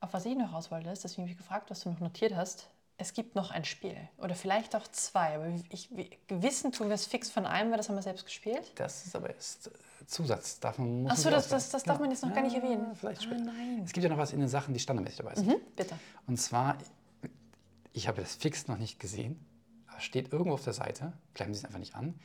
Auf 0.00 0.12
was 0.12 0.24
ich 0.26 0.36
noch 0.36 0.52
raus 0.52 0.70
wollte, 0.70 0.90
ist, 0.90 1.04
deswegen 1.04 1.22
habe 1.22 1.32
ich 1.32 1.38
gefragt, 1.38 1.70
was 1.70 1.80
du 1.80 1.90
noch 1.90 2.00
notiert 2.00 2.34
hast. 2.34 2.68
Es 3.00 3.12
gibt 3.12 3.36
noch 3.36 3.52
ein 3.52 3.64
Spiel. 3.64 3.96
Oder 4.18 4.34
vielleicht 4.34 4.74
auch 4.74 4.88
zwei. 4.88 5.36
Aber 5.36 5.48
ich, 5.70 5.88
wir- 5.96 6.08
wissen 6.28 6.72
tun 6.72 6.88
wir 6.88 6.94
es 6.94 7.06
fix 7.06 7.30
von 7.30 7.46
einem, 7.46 7.70
weil 7.70 7.76
das 7.78 7.88
haben 7.88 7.94
wir 7.96 8.02
selbst 8.02 8.24
gespielt. 8.24 8.72
Das 8.74 9.06
ist 9.06 9.14
aber 9.14 9.30
erst 9.34 9.68
äh, 9.68 10.06
Zusatz. 10.06 10.58
Davon 10.58 11.02
muss 11.02 11.12
Ach 11.12 11.16
so, 11.16 11.30
das, 11.30 11.48
das, 11.48 11.70
das 11.70 11.84
darf 11.84 12.00
man 12.00 12.10
jetzt 12.10 12.24
noch 12.24 12.34
gar 12.34 12.42
nicht 12.42 12.56
Ja, 12.56 12.60
erwähnen. 12.62 12.94
Vielleicht 12.96 13.20
ah, 13.20 13.24
später. 13.24 13.40
nein. 13.44 13.82
Es 13.84 13.92
gibt 13.92 14.02
ja 14.02 14.10
noch 14.10 14.18
was 14.18 14.32
in 14.32 14.40
den 14.40 14.48
Sachen, 14.48 14.74
die 14.74 14.80
standardmäßig 14.80 15.18
dabei 15.18 15.34
sind. 15.36 15.46
Mhm, 15.48 15.60
bitte. 15.76 15.96
Und 16.26 16.38
zwar, 16.40 16.76
ich 17.92 18.08
habe 18.08 18.20
das 18.20 18.34
fix 18.34 18.66
noch 18.66 18.78
nicht 18.78 18.98
gesehen, 18.98 19.44
steht 19.98 20.32
irgendwo 20.32 20.54
auf 20.54 20.64
der 20.64 20.72
Seite, 20.72 21.12
bleiben 21.34 21.54
Sie 21.54 21.58
es 21.58 21.64
einfach 21.64 21.78
nicht 21.80 21.94
an. 21.94 22.18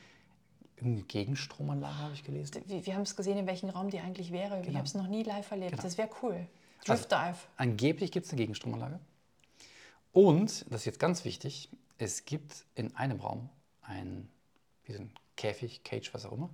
Irgendeine 0.84 1.06
Gegenstromanlage 1.06 1.96
habe 1.98 2.12
ich 2.12 2.24
gelesen. 2.24 2.62
Wir, 2.66 2.84
wir 2.84 2.94
haben 2.94 3.02
es 3.02 3.16
gesehen, 3.16 3.38
in 3.38 3.46
welchem 3.46 3.70
Raum 3.70 3.88
die 3.88 4.00
eigentlich 4.00 4.30
wäre. 4.32 4.58
Ich 4.60 4.66
Genau. 4.66 4.78
habe 4.78 4.86
es 4.86 4.92
noch 4.92 5.06
nie 5.06 5.22
live 5.22 5.50
erlebt. 5.50 5.70
Genau. 5.72 5.82
Das 5.82 5.96
wäre 5.96 6.10
cool. 6.22 6.46
Also- 6.86 6.92
Drift 7.08 7.10
Dive. 7.12 7.36
Angeblich 7.56 8.12
gibt 8.12 8.26
es 8.26 8.32
eine 8.32 8.42
Gegenstromanlage. 8.42 9.00
Und, 10.12 10.66
das 10.70 10.82
ist 10.82 10.84
jetzt 10.84 11.00
ganz 11.00 11.24
wichtig, 11.24 11.70
es 11.96 12.26
gibt 12.26 12.66
in 12.74 12.94
einem 12.96 13.18
Raum 13.20 13.48
ein, 13.80 14.28
wie 14.84 14.92
so 14.92 15.00
ein 15.00 15.10
Käfig, 15.36 15.84
Cage, 15.84 16.12
was 16.12 16.26
auch 16.26 16.32
immer, 16.32 16.50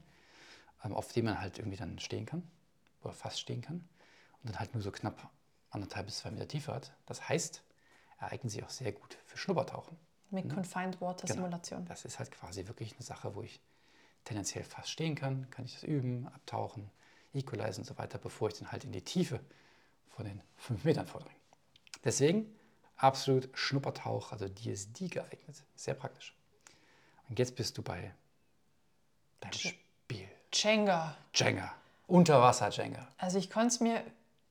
ähm, 0.84 0.94
auf 0.94 1.12
dem 1.12 1.24
man 1.24 1.40
halt 1.40 1.58
irgendwie 1.58 1.76
dann 1.76 1.98
stehen 1.98 2.24
kann 2.24 2.48
oder 3.02 3.12
fast 3.12 3.40
stehen 3.40 3.62
kann 3.62 3.76
und 4.42 4.50
dann 4.50 4.60
halt 4.60 4.74
nur 4.74 4.82
so 4.82 4.92
knapp 4.92 5.28
anderthalb 5.70 6.06
bis 6.06 6.18
zwei 6.18 6.30
Meter 6.30 6.46
Tiefe 6.46 6.72
hat. 6.72 6.92
Das 7.06 7.28
heißt, 7.28 7.62
er 8.20 8.30
eignet 8.30 8.52
sich 8.52 8.62
auch 8.62 8.70
sehr 8.70 8.92
gut 8.92 9.18
für 9.26 9.36
Schnuppertauchen. 9.36 9.96
Mit 10.30 10.48
Confined 10.48 11.00
Water 11.00 11.26
Genau. 11.26 11.34
Simulation. 11.40 11.84
Das 11.86 12.04
ist 12.04 12.20
halt 12.20 12.30
quasi 12.30 12.68
wirklich 12.68 12.92
eine 12.92 13.02
Sache, 13.02 13.34
wo 13.34 13.42
ich 13.42 13.58
tendenziell 14.24 14.64
fast 14.64 14.90
stehen 14.90 15.14
kann, 15.14 15.50
kann 15.50 15.64
ich 15.64 15.74
das 15.74 15.82
üben, 15.82 16.28
abtauchen, 16.28 16.90
equalizen 17.32 17.82
und 17.82 17.86
so 17.86 17.98
weiter, 17.98 18.18
bevor 18.18 18.48
ich 18.48 18.58
dann 18.58 18.70
halt 18.72 18.84
in 18.84 18.92
die 18.92 19.02
Tiefe 19.02 19.40
von 20.08 20.24
den 20.24 20.42
fünf 20.56 20.84
Metern 20.84 21.06
vordringe. 21.06 21.36
Deswegen 22.04 22.46
absolut 22.96 23.48
Schnuppertauch, 23.54 24.32
also 24.32 24.48
DSD 24.48 25.08
geeignet. 25.08 25.62
Sehr 25.74 25.94
praktisch. 25.94 26.34
Und 27.28 27.38
jetzt 27.38 27.56
bist 27.56 27.78
du 27.78 27.82
bei 27.82 28.12
deinem 29.40 29.52
Spiel. 29.52 30.28
Jenga. 30.52 31.16
Jenga. 31.34 31.72
Unterwasser-Jenga. 32.08 33.06
Also 33.18 33.38
ich 33.38 33.50
konnte 33.50 33.68
es 33.68 33.80
mir, 33.80 34.02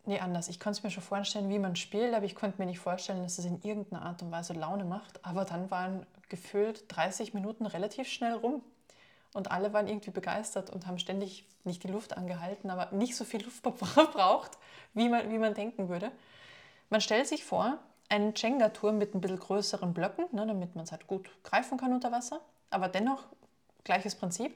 nee 0.06 0.20
anders, 0.20 0.48
ich 0.48 0.60
konnte 0.60 0.80
es 0.80 0.84
mir 0.84 0.92
schon 0.92 1.04
vorstellen, 1.04 1.50
wie 1.50 1.60
man 1.60 1.76
spielt, 1.76 2.14
aber 2.14 2.26
ich 2.26 2.36
konnte 2.36 2.58
mir 2.60 2.66
nicht 2.66 2.80
vorstellen, 2.80 3.22
dass 3.22 3.38
es 3.38 3.46
in 3.46 3.62
irgendeiner 3.64 4.04
Art 4.04 4.22
und 4.22 4.32
Weise 4.32 4.54
Laune 4.54 4.86
macht. 4.86 5.24
Aber 5.26 5.44
dann 5.44 5.70
waren 5.70 6.06
gefühlt 6.30 6.86
30 6.88 7.34
Minuten 7.34 7.66
relativ 7.66 8.08
schnell 8.08 8.34
rum. 8.34 8.64
Und 9.33 9.51
alle 9.51 9.74
waren 9.74 9.88
irgendwie 9.88 10.12
begeistert 10.12 10.69
und 10.69 10.88
haben 10.88 11.00
ständig 11.00 11.45
nicht 11.63 11.83
die 11.83 11.88
Luft 11.88 12.17
angehalten, 12.17 12.69
aber 12.69 12.95
nicht 12.95 13.15
so 13.15 13.25
viel 13.25 13.43
Luft 13.43 13.62
verbraucht, 13.77 14.57
wie 14.93 15.09
man, 15.09 15.31
wie 15.31 15.38
man 15.38 15.53
denken 15.53 15.89
würde. 15.89 16.12
Man 16.89 17.01
stellt 17.01 17.27
sich 17.27 17.43
vor, 17.43 17.77
einen 18.09 18.33
Jenga-Turm 18.36 18.98
mit 18.98 19.13
ein 19.13 19.21
bisschen 19.21 19.39
größeren 19.39 19.93
Blöcken, 19.93 20.25
ne, 20.31 20.45
damit 20.48 20.75
man 20.75 20.86
es 20.86 20.91
halt 20.91 21.05
gut 21.05 21.29
greifen 21.43 21.77
kann 21.77 21.93
unter 21.93 22.12
Wasser, 22.12 22.41
aber 22.71 22.88
dennoch 22.88 23.25
gleiches 23.83 24.15
Prinzip. 24.15 24.55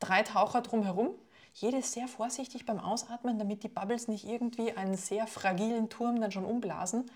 Drei 0.00 0.22
Taucher 0.22 0.62
drumherum, 0.62 1.10
jedes 1.54 1.92
sehr 1.92 2.08
vorsichtig 2.08 2.66
beim 2.66 2.80
Ausatmen, 2.80 3.38
damit 3.38 3.62
die 3.62 3.68
Bubbles 3.68 4.08
nicht 4.08 4.24
irgendwie 4.24 4.72
einen 4.72 4.96
sehr 4.96 5.26
fragilen 5.26 5.88
Turm 5.88 6.20
dann 6.20 6.32
schon 6.32 6.44
umblasen. 6.44 7.10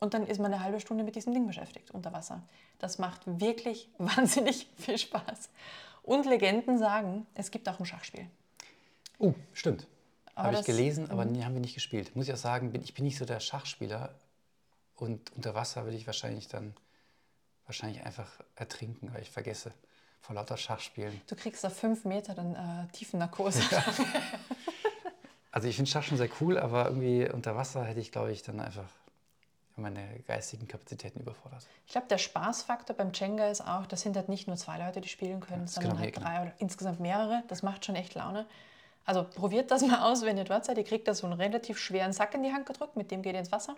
Und 0.00 0.14
dann 0.14 0.26
ist 0.26 0.40
man 0.40 0.52
eine 0.52 0.62
halbe 0.62 0.80
Stunde 0.80 1.04
mit 1.04 1.16
diesem 1.16 1.34
Ding 1.34 1.46
beschäftigt 1.46 1.90
unter 1.90 2.12
Wasser. 2.12 2.42
Das 2.78 2.98
macht 2.98 3.20
wirklich 3.26 3.88
wahnsinnig 3.98 4.66
viel 4.76 4.98
Spaß. 4.98 5.48
Und 6.02 6.26
Legenden 6.26 6.78
sagen, 6.78 7.26
es 7.34 7.50
gibt 7.50 7.68
auch 7.68 7.78
ein 7.78 7.86
Schachspiel. 7.86 8.26
Oh, 9.18 9.34
stimmt. 9.52 9.86
Aber 10.34 10.48
Habe 10.48 10.60
ich 10.60 10.64
gelesen, 10.64 11.10
aber 11.10 11.24
nie, 11.24 11.44
haben 11.44 11.54
wir 11.54 11.60
nicht 11.60 11.74
gespielt. 11.74 12.16
Muss 12.16 12.26
ich 12.26 12.32
auch 12.32 12.38
sagen, 12.38 12.72
bin, 12.72 12.82
ich 12.82 12.94
bin 12.94 13.04
nicht 13.04 13.18
so 13.18 13.24
der 13.24 13.40
Schachspieler. 13.40 14.14
Und 14.94 15.32
unter 15.36 15.54
Wasser 15.54 15.84
würde 15.84 15.96
ich 15.96 16.06
wahrscheinlich 16.06 16.48
dann 16.48 16.74
wahrscheinlich 17.66 18.04
einfach 18.04 18.30
ertrinken, 18.56 19.12
weil 19.12 19.22
ich 19.22 19.30
vergesse 19.30 19.72
vor 20.20 20.34
lauter 20.34 20.56
Schachspielen. 20.56 21.20
Du 21.26 21.36
kriegst 21.36 21.64
auf 21.64 21.76
fünf 21.76 22.04
Meter 22.04 22.34
dann 22.34 22.54
äh, 22.54 22.92
Tiefennarkose. 22.92 23.62
Also 25.52 25.66
ich 25.66 25.76
finde 25.76 25.90
Schach 25.90 26.04
schon 26.04 26.16
sehr 26.16 26.28
cool, 26.40 26.58
aber 26.58 26.86
irgendwie 26.86 27.28
unter 27.28 27.56
Wasser 27.56 27.84
hätte 27.84 27.98
ich, 27.98 28.12
glaube 28.12 28.30
ich, 28.30 28.42
dann 28.42 28.60
einfach 28.60 28.88
meine 29.76 30.20
geistigen 30.26 30.68
Kapazitäten 30.68 31.20
überfordert. 31.20 31.66
Ich 31.86 31.92
glaube, 31.92 32.08
der 32.08 32.18
Spaßfaktor 32.18 32.96
beim 32.96 33.12
Jenga 33.12 33.48
ist 33.48 33.66
auch, 33.66 33.86
das 33.86 34.02
sind 34.02 34.16
halt 34.16 34.28
nicht 34.28 34.46
nur 34.46 34.56
zwei 34.56 34.78
Leute, 34.78 35.00
die 35.00 35.08
spielen 35.08 35.40
können, 35.40 35.62
das 35.62 35.74
sondern 35.74 35.92
genau, 35.92 36.02
halt 36.02 36.16
drei 36.16 36.42
oder 36.42 36.52
insgesamt 36.58 37.00
mehrere. 37.00 37.42
Das 37.48 37.62
macht 37.62 37.84
schon 37.84 37.94
echt 37.94 38.14
Laune. 38.14 38.46
Also 39.04 39.24
probiert 39.24 39.70
das 39.70 39.82
mal 39.82 40.10
aus, 40.10 40.22
wenn 40.22 40.36
ihr 40.36 40.44
dort 40.44 40.64
seid. 40.64 40.78
Ihr 40.78 40.84
kriegt 40.84 41.08
da 41.08 41.14
so 41.14 41.26
einen 41.26 41.40
relativ 41.40 41.78
schweren 41.78 42.12
Sack 42.12 42.34
in 42.34 42.42
die 42.42 42.52
Hand 42.52 42.66
gedrückt, 42.66 42.96
mit 42.96 43.10
dem 43.10 43.22
geht 43.22 43.34
ihr 43.34 43.40
ins 43.40 43.52
Wasser. 43.52 43.74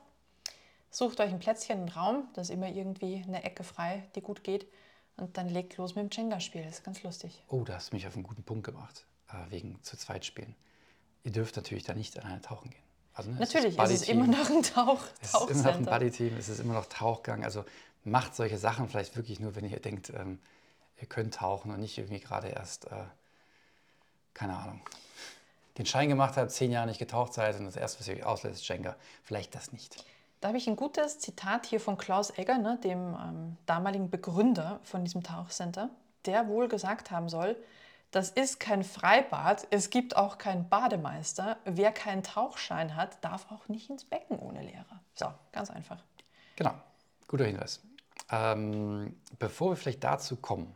Sucht 0.91 1.21
euch 1.21 1.31
ein 1.31 1.39
Plätzchen, 1.39 1.79
einen 1.79 1.89
Raum, 1.89 2.29
da 2.35 2.43
ist 2.43 2.51
immer 2.51 2.69
irgendwie 2.69 3.23
eine 3.27 3.43
Ecke 3.45 3.65
frei, 3.65 4.05
die 4.15 4.21
gut 4.21 4.45
geht. 4.45 4.67
Und 5.17 5.37
dann 5.37 5.49
legt 5.49 5.77
los 5.77 5.95
mit 5.95 6.05
dem 6.05 6.11
Jenga-Spiel. 6.11 6.65
Das 6.65 6.79
ist 6.79 6.85
ganz 6.85 7.03
lustig. 7.03 7.43
Oh, 7.49 7.65
da 7.65 7.75
hast 7.75 7.93
du 7.93 7.97
mich 7.97 8.07
auf 8.07 8.15
einen 8.15 8.25
guten 8.25 8.43
Punkt 8.43 8.65
gebracht, 8.65 9.07
äh, 9.29 9.51
wegen 9.51 9.83
zu 9.83 9.97
zweit 9.97 10.25
spielen. 10.25 10.55
Ihr 11.25 11.33
dürft 11.33 11.57
natürlich 11.57 11.85
da 11.85 11.95
nicht 11.95 12.19
alleine 12.19 12.41
tauchen 12.41 12.71
gehen. 12.71 12.83
Also, 13.15 13.31
ne, 13.31 13.39
Natürlich 13.39 13.79
ist 13.79 13.91
es 13.91 14.09
immer 14.09 14.27
noch 14.27 14.51
ein 14.51 14.63
Tauch 14.63 15.05
Es 15.21 15.35
ist 15.35 15.51
immer 15.51 15.63
noch 15.65 15.75
ein. 15.75 15.85
Buddy-Team, 15.85 16.37
es 16.39 16.49
ist 16.49 16.61
immer 16.61 16.75
noch 16.75 16.87
Tauchgang. 16.87 17.45
Also 17.45 17.65
macht 18.05 18.35
solche 18.35 18.59
Sachen 18.59 18.89
vielleicht 18.89 19.17
wirklich 19.17 19.41
nur, 19.41 19.55
wenn 19.55 19.69
ihr 19.69 19.81
denkt, 19.81 20.11
ähm, 20.11 20.39
ihr 21.01 21.07
könnt 21.07 21.35
tauchen 21.35 21.71
und 21.73 21.81
nicht 21.81 21.99
irgendwie 21.99 22.21
gerade 22.21 22.49
erst, 22.49 22.87
äh, 22.87 23.05
keine 24.35 24.57
Ahnung, 24.57 24.81
den 25.79 25.87
Schein 25.87 26.09
gemacht 26.09 26.37
habt, 26.37 26.51
zehn 26.51 26.71
Jahre 26.71 26.87
nicht 26.87 26.99
getaucht 26.99 27.35
seid 27.35 27.59
und 27.59 27.65
das 27.65 27.77
erste, 27.77 28.01
was 28.01 28.09
ihr 28.09 28.17
euch 28.17 28.25
auslässt, 28.25 28.63
ist 28.63 28.69
Jenga. 28.69 28.97
Vielleicht 29.25 29.55
das 29.55 29.73
nicht. 29.73 30.05
Da 30.41 30.49
habe 30.49 30.59
ich 30.59 30.67
ein 30.67 30.77
gutes 30.77 31.19
Zitat 31.19 31.67
hier 31.67 31.81
von 31.81 31.97
Klaus 31.97 32.37
Egger, 32.37 32.59
ne, 32.59 32.79
dem 32.83 33.15
ähm, 33.15 33.57
damaligen 33.67 34.11
Begründer 34.11 34.81
von 34.83 35.05
diesem 35.05 35.23
Tauchcenter, 35.23 35.89
der 36.27 36.49
wohl 36.49 36.69
gesagt 36.69 37.11
haben 37.11 37.29
soll, 37.29 37.57
das 38.13 38.31
ist 38.31 38.61
kein 38.61 38.85
Freibad, 38.85 39.67
es 39.71 39.91
gibt 39.91 40.17
auch 40.17 40.39
keinen 40.39 40.69
Bademeister. 40.69 41.57
Wer 41.65 41.91
keinen 41.93 42.23
Tauchschein 42.23 42.95
hat, 42.95 43.23
darf 43.25 43.51
auch 43.51 43.67
nicht 43.69 43.91
ins 43.91 44.05
Becken 44.05 44.39
ohne 44.39 44.63
Lehrer. 44.63 45.01
So, 45.15 45.33
ganz 45.51 45.71
einfach. 45.71 46.03
Genau, 46.57 46.75
guter 47.27 47.47
Hinweis. 47.47 47.81
Ähm, 48.31 49.19
bevor 49.39 49.71
wir 49.73 49.77
vielleicht 49.77 50.05
dazu 50.05 50.37
kommen, 50.37 50.75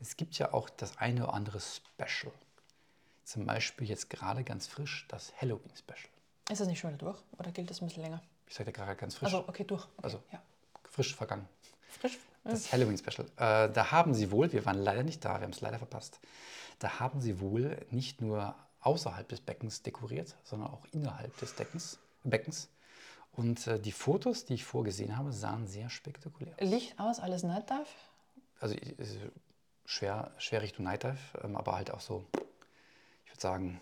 es 0.00 0.16
gibt 0.16 0.38
ja 0.38 0.54
auch 0.54 0.70
das 0.70 0.96
eine 0.98 1.24
oder 1.24 1.34
andere 1.34 1.60
Special. 1.60 2.32
Zum 3.24 3.44
Beispiel 3.46 3.88
jetzt 3.88 4.08
gerade 4.08 4.42
ganz 4.44 4.66
frisch 4.66 5.06
das 5.08 5.32
Halloween-Special. 5.40 6.08
Ist 6.50 6.60
das 6.60 6.66
nicht 6.68 6.80
schon 6.80 6.90
wieder 6.94 7.04
durch 7.06 7.18
oder 7.38 7.50
gilt 7.52 7.70
das 7.70 7.80
ein 7.82 7.86
bisschen 7.86 8.02
länger? 8.02 8.22
Ich 8.48 8.54
sage 8.54 8.72
gerade 8.72 8.96
ganz 8.96 9.14
frisch, 9.16 9.26
Also, 9.32 9.46
okay, 9.48 9.64
durch. 9.64 9.84
Okay, 9.84 9.92
Also- 10.02 10.22
ja. 10.32 10.40
frisch 10.88 11.14
vergangen. 11.14 11.48
Frisch. 11.88 12.18
Das 12.44 12.72
Halloween-Special. 12.72 13.26
Äh, 13.36 13.72
da 13.72 13.90
haben 13.90 14.14
sie 14.14 14.30
wohl, 14.30 14.52
wir 14.52 14.64
waren 14.64 14.78
leider 14.78 15.02
nicht 15.02 15.24
da, 15.24 15.40
wir 15.40 15.42
haben 15.42 15.52
es 15.52 15.60
leider 15.60 15.78
verpasst, 15.78 16.20
da 16.78 17.00
haben 17.00 17.20
sie 17.20 17.40
wohl 17.40 17.76
nicht 17.90 18.20
nur 18.20 18.54
außerhalb 18.80 19.28
des 19.28 19.40
Beckens 19.40 19.82
dekoriert, 19.82 20.36
sondern 20.44 20.70
auch 20.70 20.86
innerhalb 20.92 21.36
des 21.38 21.54
Deckens, 21.54 21.98
Beckens. 22.24 22.68
Und 23.32 23.66
äh, 23.66 23.78
die 23.78 23.92
Fotos, 23.92 24.44
die 24.44 24.54
ich 24.54 24.64
vorgesehen 24.64 25.16
habe, 25.16 25.32
sahen 25.32 25.66
sehr 25.66 25.90
spektakulär 25.90 26.54
aus. 26.54 26.68
Licht 26.68 26.98
aus, 26.98 27.20
alles 27.20 27.42
Night 27.42 27.70
Dive. 27.70 27.86
Also 28.58 28.74
äh, 28.74 28.94
schwer, 29.84 30.32
schwer 30.38 30.62
Richtung 30.62 30.84
Night 30.84 31.04
Dive, 31.04 31.18
ähm, 31.42 31.56
aber 31.56 31.76
halt 31.76 31.90
auch 31.90 32.00
so, 32.00 32.24
ich 33.24 33.32
würde 33.32 33.40
sagen, 33.40 33.80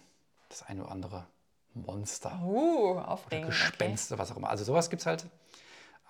das 0.49 0.63
eine 0.63 0.83
oder 0.83 0.93
andere 0.93 1.27
Monster. 1.75 2.41
Uh, 2.43 2.93
oder 2.93 3.09
aufregend. 3.09 3.47
Okay. 3.47 3.57
Gespenster, 3.57 4.19
was 4.19 4.33
auch 4.33 4.37
immer. 4.37 4.51
Also 4.51 4.65
sowas 4.65 4.91
gibt 4.91 5.01
es 5.01 5.07
halt. 5.07 5.27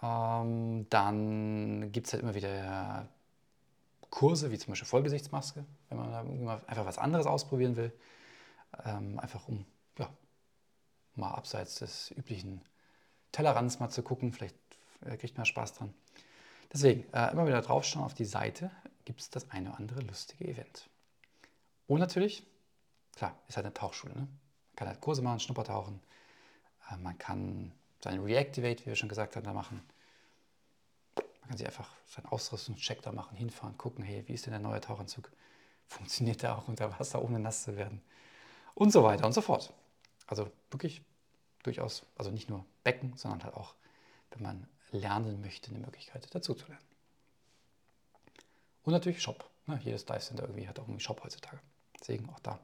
Ähm, 0.02 0.86
dann 0.90 1.90
gibt 1.92 2.06
es 2.06 2.12
halt 2.12 2.22
immer 2.22 2.34
wieder 2.34 3.08
Kurse, 4.10 4.50
wie 4.50 4.58
zum 4.58 4.72
Beispiel 4.72 4.88
Vollgesichtsmaske, 4.88 5.64
wenn 5.88 5.98
man 5.98 6.48
einfach 6.66 6.86
was 6.86 6.98
anderes 6.98 7.26
ausprobieren 7.26 7.76
will. 7.76 7.92
Ähm, 8.84 9.18
einfach 9.18 9.48
um, 9.48 9.64
ja, 9.98 10.08
mal 11.14 11.32
abseits 11.32 11.76
des 11.76 12.10
üblichen 12.12 12.62
Tellerrands 13.32 13.80
mal 13.80 13.90
zu 13.90 14.02
gucken. 14.02 14.32
Vielleicht 14.32 14.56
äh, 15.04 15.16
kriegt 15.16 15.36
man 15.36 15.46
Spaß 15.46 15.74
dran. 15.74 15.94
Deswegen, 16.72 17.04
äh, 17.12 17.32
immer 17.32 17.46
wieder 17.46 17.62
draufschauen 17.62 18.04
auf 18.04 18.14
die 18.14 18.24
Seite, 18.24 18.70
gibt 19.04 19.20
es 19.20 19.30
das 19.30 19.50
eine 19.50 19.70
oder 19.70 19.78
andere 19.78 20.00
lustige 20.00 20.46
Event. 20.46 20.88
Und 21.86 22.00
natürlich, 22.00 22.46
klar, 23.16 23.38
ist 23.48 23.56
halt 23.56 23.66
eine 23.66 23.74
Tauchschule. 23.74 24.14
Ne? 24.14 24.20
Man 24.20 24.76
kann 24.76 24.88
halt 24.88 25.00
Kurse 25.00 25.22
machen, 25.22 25.40
Schnuppertauchen. 25.40 26.00
Äh, 26.90 26.96
man 26.98 27.16
kann 27.18 27.72
seinen 28.00 28.22
Reactivate, 28.24 28.82
wie 28.82 28.86
wir 28.86 28.96
schon 28.96 29.08
gesagt 29.08 29.36
haben, 29.36 29.44
da 29.44 29.52
machen. 29.52 29.82
Man 31.16 31.48
kann 31.48 31.58
sich 31.58 31.66
einfach 31.66 31.90
seinen 32.06 32.26
Ausrüstungscheck 32.26 33.02
da 33.02 33.12
machen, 33.12 33.36
hinfahren, 33.36 33.76
gucken, 33.78 34.04
hey, 34.04 34.22
wie 34.26 34.34
ist 34.34 34.46
denn 34.46 34.52
der 34.52 34.60
neue 34.60 34.80
Tauchanzug? 34.80 35.30
Funktioniert 35.86 36.42
der 36.42 36.56
auch 36.56 36.68
unter 36.68 36.98
Wasser, 36.98 37.22
ohne 37.22 37.38
nass 37.38 37.64
zu 37.64 37.76
werden? 37.76 38.02
Und 38.74 38.92
so 38.92 39.02
weiter 39.02 39.26
und 39.26 39.32
so 39.32 39.40
fort. 39.40 39.72
Also 40.26 40.50
wirklich 40.70 41.02
durchaus, 41.62 42.04
also 42.16 42.30
nicht 42.30 42.48
nur 42.48 42.64
Becken, 42.84 43.16
sondern 43.16 43.42
halt 43.44 43.54
auch, 43.54 43.74
wenn 44.30 44.42
man 44.42 44.68
lernen 44.90 45.40
möchte, 45.40 45.70
eine 45.70 45.80
Möglichkeit 45.80 46.26
dazu 46.34 46.54
zu 46.54 46.66
lernen. 46.66 46.84
Und 48.84 48.92
natürlich 48.92 49.20
Shop. 49.20 49.48
Ne? 49.66 49.80
Jedes 49.84 50.04
Dive 50.04 50.20
Center 50.20 50.44
irgendwie 50.44 50.68
hat 50.68 50.78
auch 50.78 50.88
einen 50.88 51.00
Shop 51.00 51.22
heutzutage. 51.22 51.60
Deswegen 51.98 52.28
auch 52.30 52.40
da, 52.40 52.58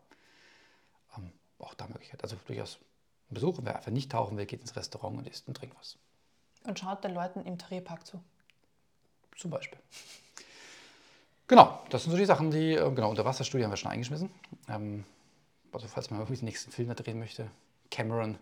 ähm, 1.17 1.33
auch 1.59 1.75
da 1.75 1.87
Möglichkeit. 1.87 2.23
Also 2.23 2.37
durchaus 2.47 2.79
ein 3.35 3.41
Besuch. 3.41 3.59
Und 3.59 3.67
wer 3.67 3.77
einfach 3.77 3.91
nicht 3.91 4.13
tauchen 4.13 4.37
will, 4.37 4.47
geht 4.47 4.61
ins 4.61 4.77
Restaurant 4.77 5.19
und 5.19 5.27
isst 5.27 5.49
und 5.49 5.57
trinkt 5.57 5.77
was. 5.79 5.97
Und 6.65 6.79
schaut 6.79 7.05
den 7.05 7.13
Leuten 7.13 7.45
im 7.45 7.59
Tarierpark 7.59 8.07
zu. 8.07 8.23
Zum 9.37 9.51
Beispiel. 9.51 9.79
Genau, 11.47 11.83
das 11.91 12.05
sind 12.05 12.13
so 12.13 12.17
die 12.17 12.25
Sachen, 12.25 12.51
die, 12.51 12.73
äh, 12.73 12.91
genau, 12.91 13.11
Unterwasserstudie 13.11 13.65
haben 13.65 13.73
wir 13.73 13.77
schon 13.77 13.91
eingeschmissen. 13.91 14.31
Ähm, 14.69 15.05
also 15.73 15.89
falls 15.89 16.11
man 16.11 16.21
irgendwie 16.21 16.37
den 16.37 16.47
nächsten 16.47 16.71
Film 16.71 16.89
da 16.89 16.95
drehen 16.95 17.19
möchte, 17.19 17.51
Cameron, 17.91 18.39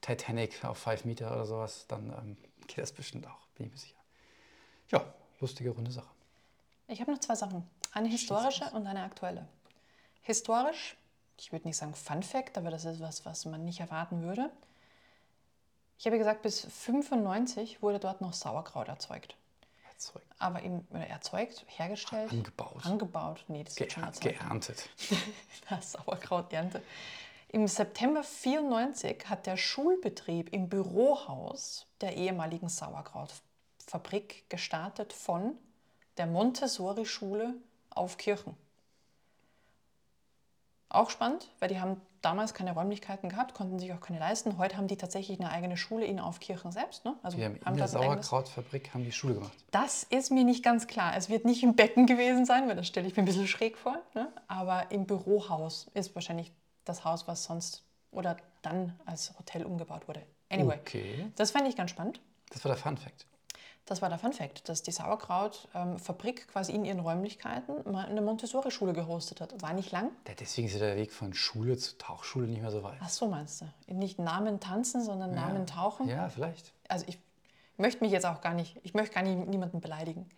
Titanic 0.00 0.64
auf 0.64 0.78
5 0.78 1.04
Meter 1.04 1.32
oder 1.32 1.46
sowas, 1.46 1.86
dann 1.86 2.10
ähm, 2.10 2.36
geht 2.66 2.78
das 2.78 2.92
bestimmt 2.92 3.26
auch, 3.26 3.46
bin 3.54 3.66
ich 3.66 3.72
mir 3.72 3.78
sicher. 3.78 3.96
Ja, 4.90 5.04
lustige, 5.40 5.70
runde 5.70 5.92
Sache. 5.92 6.10
Ich 6.88 7.00
habe 7.00 7.12
noch 7.12 7.20
zwei 7.20 7.34
Sachen. 7.34 7.68
Eine 7.92 8.08
historische 8.08 8.64
und 8.72 8.86
eine 8.86 9.02
aktuelle. 9.02 9.46
Historisch, 10.22 10.96
ich 11.38 11.52
würde 11.52 11.66
nicht 11.66 11.76
sagen 11.76 11.94
Fun 11.94 12.22
Fact, 12.22 12.58
aber 12.58 12.70
das 12.70 12.84
ist 12.84 13.00
was, 13.00 13.24
was 13.24 13.44
man 13.44 13.64
nicht 13.64 13.80
erwarten 13.80 14.22
würde. 14.22 14.50
Ich 15.98 16.06
habe 16.06 16.18
gesagt, 16.18 16.42
bis 16.42 16.60
95 16.60 17.82
wurde 17.82 17.98
dort 17.98 18.20
noch 18.20 18.32
Sauerkraut 18.32 18.88
erzeugt. 18.88 19.36
Erzeugt, 19.90 20.26
Aber 20.38 20.60
oder 20.90 21.06
erzeugt, 21.06 21.64
hergestellt, 21.68 22.32
angebaut, 22.32 22.84
angebaut. 22.84 23.44
Nee, 23.48 23.62
das 23.64 23.78
wird 23.78 23.92
schon 23.92 24.02
erzeugt. 24.02 24.38
geerntet. 24.38 24.88
Sauerkrauternte. 25.80 26.82
Im 27.48 27.68
September 27.68 28.24
94 28.24 29.28
hat 29.28 29.46
der 29.46 29.56
Schulbetrieb 29.56 30.52
im 30.52 30.68
Bürohaus 30.68 31.86
der 32.00 32.16
ehemaligen 32.16 32.68
Sauerkrautfabrik 32.68 34.50
gestartet 34.50 35.12
von 35.12 35.56
der 36.16 36.26
Montessori-Schule 36.26 37.54
auf 37.90 38.18
Kirchen. 38.18 38.56
Auch 40.94 41.10
spannend, 41.10 41.48
weil 41.60 41.68
die 41.68 41.80
haben 41.80 42.00
damals 42.22 42.54
keine 42.54 42.72
Räumlichkeiten 42.72 43.28
gehabt, 43.28 43.52
konnten 43.52 43.78
sich 43.78 43.92
auch 43.92 44.00
keine 44.00 44.18
leisten. 44.18 44.56
Heute 44.56 44.76
haben 44.78 44.86
die 44.88 44.96
tatsächlich 44.96 45.38
eine 45.38 45.50
eigene 45.50 45.76
Schule 45.76 46.06
in 46.06 46.18
Aufkirchen 46.20 46.72
selbst. 46.72 47.04
Ne? 47.04 47.14
Also 47.22 47.36
Wir 47.36 47.44
haben 47.46 47.56
in 47.56 47.64
haben 47.66 47.76
der 47.76 47.84
ein 47.86 47.96
eigenes- 47.96 48.26
Sauerkrautfabrik 48.28 48.94
haben 48.94 49.04
die 49.04 49.12
Schule 49.12 49.34
gemacht. 49.34 49.52
das 49.72 50.04
ist 50.04 50.30
mir 50.30 50.44
nicht 50.44 50.64
ganz 50.64 50.86
klar. 50.86 51.14
Es 51.16 51.28
wird 51.28 51.44
nicht 51.44 51.62
im 51.62 51.74
Becken 51.76 52.06
gewesen 52.06 52.46
sein, 52.46 52.66
weil 52.68 52.76
das 52.76 52.86
stelle 52.86 53.06
ich 53.06 53.14
mir 53.16 53.22
ein 53.22 53.26
bisschen 53.26 53.46
schräg 53.46 53.76
vor. 53.76 53.98
Ne? 54.14 54.32
Aber 54.48 54.90
im 54.90 55.04
Bürohaus 55.06 55.90
ist 55.94 56.14
wahrscheinlich 56.14 56.52
das 56.84 57.04
Haus, 57.04 57.28
was 57.28 57.44
sonst 57.44 57.84
oder 58.10 58.36
dann 58.62 58.98
als 59.04 59.36
Hotel 59.38 59.64
umgebaut 59.66 60.08
wurde. 60.08 60.22
Anyway, 60.48 60.78
Okay, 60.80 61.26
das 61.36 61.50
fand 61.50 61.68
ich 61.68 61.76
ganz 61.76 61.90
spannend. 61.90 62.20
das 62.52 62.64
war 62.64 62.70
der 62.72 62.78
Fun 62.82 62.96
Fact. 62.96 63.26
Das 63.86 64.00
war 64.00 64.08
der 64.08 64.18
Fun 64.18 64.32
Fact, 64.32 64.68
dass 64.68 64.82
die 64.82 64.92
Sauerkraut-Fabrik 64.92 66.48
quasi 66.48 66.72
in 66.72 66.86
ihren 66.86 67.00
Räumlichkeiten 67.00 67.90
mal 67.90 68.06
eine 68.06 68.22
Montessori-Schule 68.22 68.94
gehostet 68.94 69.42
hat. 69.42 69.60
War 69.60 69.74
nicht 69.74 69.92
lang. 69.92 70.10
Ja, 70.26 70.34
deswegen 70.34 70.68
ist 70.68 70.74
ja 70.74 70.80
der 70.80 70.96
Weg 70.96 71.12
von 71.12 71.34
Schule 71.34 71.76
zu 71.76 71.98
Tauchschule 71.98 72.46
nicht 72.46 72.62
mehr 72.62 72.70
so 72.70 72.82
weit. 72.82 72.96
Ach 73.00 73.10
so 73.10 73.28
meinst 73.28 73.60
du. 73.60 73.94
Nicht 73.94 74.18
Namen 74.18 74.58
tanzen, 74.58 75.02
sondern 75.04 75.34
Namen 75.34 75.66
tauchen. 75.66 76.08
Ja, 76.08 76.30
vielleicht. 76.30 76.72
also 76.88 77.04
ich 77.08 77.18
möchte 77.76 78.02
mich 78.02 78.12
jetzt 78.12 78.24
auch 78.24 78.40
gar 78.40 78.54
nicht, 78.54 78.80
ich 78.84 78.94
möchte 78.94 79.14
gar 79.14 79.22
nicht 79.22 79.48
niemanden 79.48 79.80
beleidigen. 79.80 80.30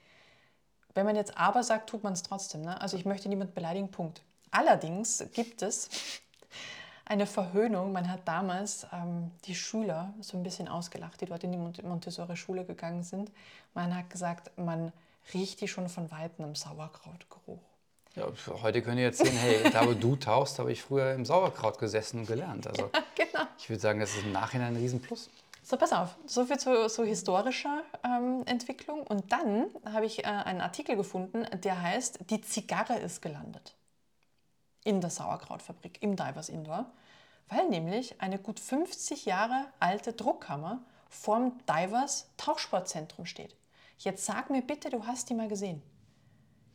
Wenn 0.94 1.06
man 1.06 1.14
jetzt 1.14 1.37
aber 1.37 1.62
sagt, 1.62 1.90
tut 1.90 2.02
man 2.02 2.14
es 2.14 2.22
trotzdem. 2.22 2.62
Ne? 2.62 2.80
Also 2.80 2.96
ich 2.96 3.04
möchte 3.04 3.28
niemand 3.28 3.54
beleidigen, 3.54 3.90
Punkt. 3.90 4.22
Allerdings 4.50 5.24
gibt 5.35 5.62
es 5.62 5.88
eine 7.07 7.27
Verhöhnung. 7.27 7.92
Man 7.92 8.11
hat 8.11 8.21
damals 8.27 8.87
ähm, 8.92 9.31
die 9.45 9.55
Schüler 9.55 10.12
so 10.21 10.37
ein 10.37 10.42
bisschen 10.42 10.69
ausgelacht, 10.69 11.21
die 11.21 11.27
dort 11.27 11.45
in 11.45 11.53
die 11.53 11.83
Montessori-Schule 11.83 12.64
gegangen 12.64 13.03
sind. 13.05 13.31
Man 13.75 13.97
hat 13.97 14.11
gesagt, 14.11 14.51
man 14.59 14.92
riecht 15.33 15.61
die 15.61 15.69
schon 15.69 15.88
von 15.88 16.11
Weitem 16.11 16.45
im 16.45 16.55
Sauerkrautgeruch. 16.55 17.61
Ja, 18.16 18.27
heute 18.62 18.83
könnt 18.83 18.99
ihr 18.99 19.05
jetzt 19.05 19.19
sehen, 19.19 19.37
hey, 19.37 19.71
da 19.71 19.87
wo 19.87 19.92
du 19.92 20.16
tauchst, 20.16 20.59
habe 20.59 20.73
ich 20.73 20.83
früher 20.83 21.12
im 21.12 21.25
Sauerkraut 21.25 21.79
gesessen 21.79 22.21
und 22.21 22.27
gelernt. 22.27 22.66
Also 22.66 22.90
ja, 22.92 23.03
genau. 23.14 23.47
ich 23.59 23.69
würde 23.69 23.81
sagen, 23.81 24.01
das 24.01 24.16
ist 24.16 24.25
im 24.25 24.33
Nachhinein 24.33 24.75
ein 24.75 24.77
Riesenplus. 24.77 25.31
So, 25.62 25.77
pass 25.77 25.92
auf, 25.92 26.16
so 26.27 26.45
viel 26.45 26.59
zu, 26.59 26.88
zu 26.88 27.05
historischer 27.05 27.83
ähm, 28.05 28.42
Entwicklung. 28.47 29.03
Und 29.03 29.33
dann 29.33 29.66
habe 29.85 30.07
ich 30.07 30.25
äh, 30.25 30.29
einen 30.29 30.61
Artikel 30.61 30.97
gefunden, 30.97 31.45
der 31.62 31.83
heißt, 31.83 32.21
die 32.31 32.40
Zigarre 32.40 32.99
ist 32.99 33.21
gelandet 33.21 33.75
in 34.87 35.01
der 35.01 35.11
Sauerkrautfabrik, 35.11 36.03
im 36.03 36.16
Divers 36.16 36.49
Indoor, 36.49 36.87
weil 37.49 37.68
nämlich 37.68 38.20
eine 38.20 38.38
gut 38.38 38.61
50 38.61 39.27
Jahre 39.27 39.66
alte 39.81 40.12
Druckkammer 40.12 40.81
vorm 41.09 41.59
Divers 41.68 42.29
Tauchsportzentrum 42.37 43.27
steht. 43.27 43.57
Jetzt 43.99 44.25
sag 44.25 44.51
mir 44.51 44.62
bitte, 44.62 44.90
du 44.90 45.07
hast 45.07 45.29
die 45.29 45.35
mal 45.35 45.49
gesehen. 45.49 45.83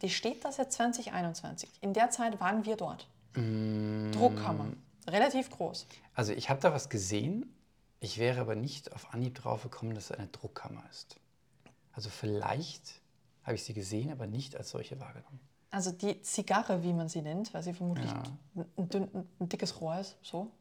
Die 0.02 0.10
steht 0.10 0.44
da 0.44 0.52
seit 0.52 0.72
2021. 0.74 1.70
In 1.82 1.94
der 1.94 2.10
Zeit 2.10 2.40
waren 2.40 2.66
wir 2.66 2.76
dort. 2.76 3.08
Mm. 3.36 4.12
Druckkammer. 4.12 4.68
Relativ 5.08 5.50
groß. 5.52 5.86
Also 6.16 6.34
ich 6.34 6.50
habe 6.50 6.60
da 6.60 6.74
was 6.74 6.90
gesehen, 6.90 7.56
ich 8.00 8.18
wäre 8.18 8.42
aber 8.42 8.56
nicht 8.56 8.92
auf 8.94 9.14
Anhieb 9.14 9.36
drauf 9.36 9.64
gekommen, 9.64 9.94
dass 9.94 10.06
es 10.06 10.18
eine 10.18 10.28
Druckkammer 10.28 10.84
ist. 10.90 11.18
Also 11.94 12.10
vielleicht 12.10 13.02
habe 13.44 13.56
ich 13.56 13.64
sie 13.64 13.74
gesehen, 13.74 14.12
aber 14.12 14.28
nicht 14.28 14.56
als 14.56 14.72
solche 14.72 15.00
wahrgenommen. 15.00 15.40
Also 15.72 15.92
die 15.92 16.22
Zigarre, 16.22 16.84
wie 16.84 16.94
man 16.94 17.08
sie 17.08 17.22
nennt, 17.22 17.54
weil 17.54 17.64
sie 17.64 17.74
vermutlich 17.74 18.12
ja. 18.12 18.24
ein, 18.78 18.90
dünn, 18.90 19.28
ein, 19.40 19.50
dickes 19.50 19.80
Rohr 19.80 20.00
ist, 20.00 20.18
so, 20.22 20.52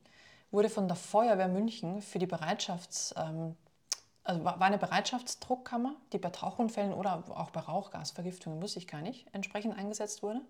wurde 0.53 0.71
von 0.71 0.87
der 0.87 0.97
Feuerwehr 0.97 1.49
München 1.49 2.01
für 2.01 2.19
die 2.19 2.27
Bereitschafts... 2.27 3.15
Ähm, 3.17 3.57
also 4.23 4.45
war 4.45 4.61
eine 4.61 4.79
Bereitschaftsdruckkammer, 4.79 5.97
die 6.13 6.19
bei 6.19 6.31
Tauchunfällen 6.31 6.93
oder 6.93 7.25
auch 7.31 7.51
bei 7.51 7.61
Rauchgasvergiftungen, 7.61 8.63
wusste 8.63 8.79
ich 8.79 8.87
gar 8.87 9.01
nicht, 9.01 9.27
entsprechend 9.33 9.77
eingesetzt 9.77 10.23
wurde. 10.23 10.43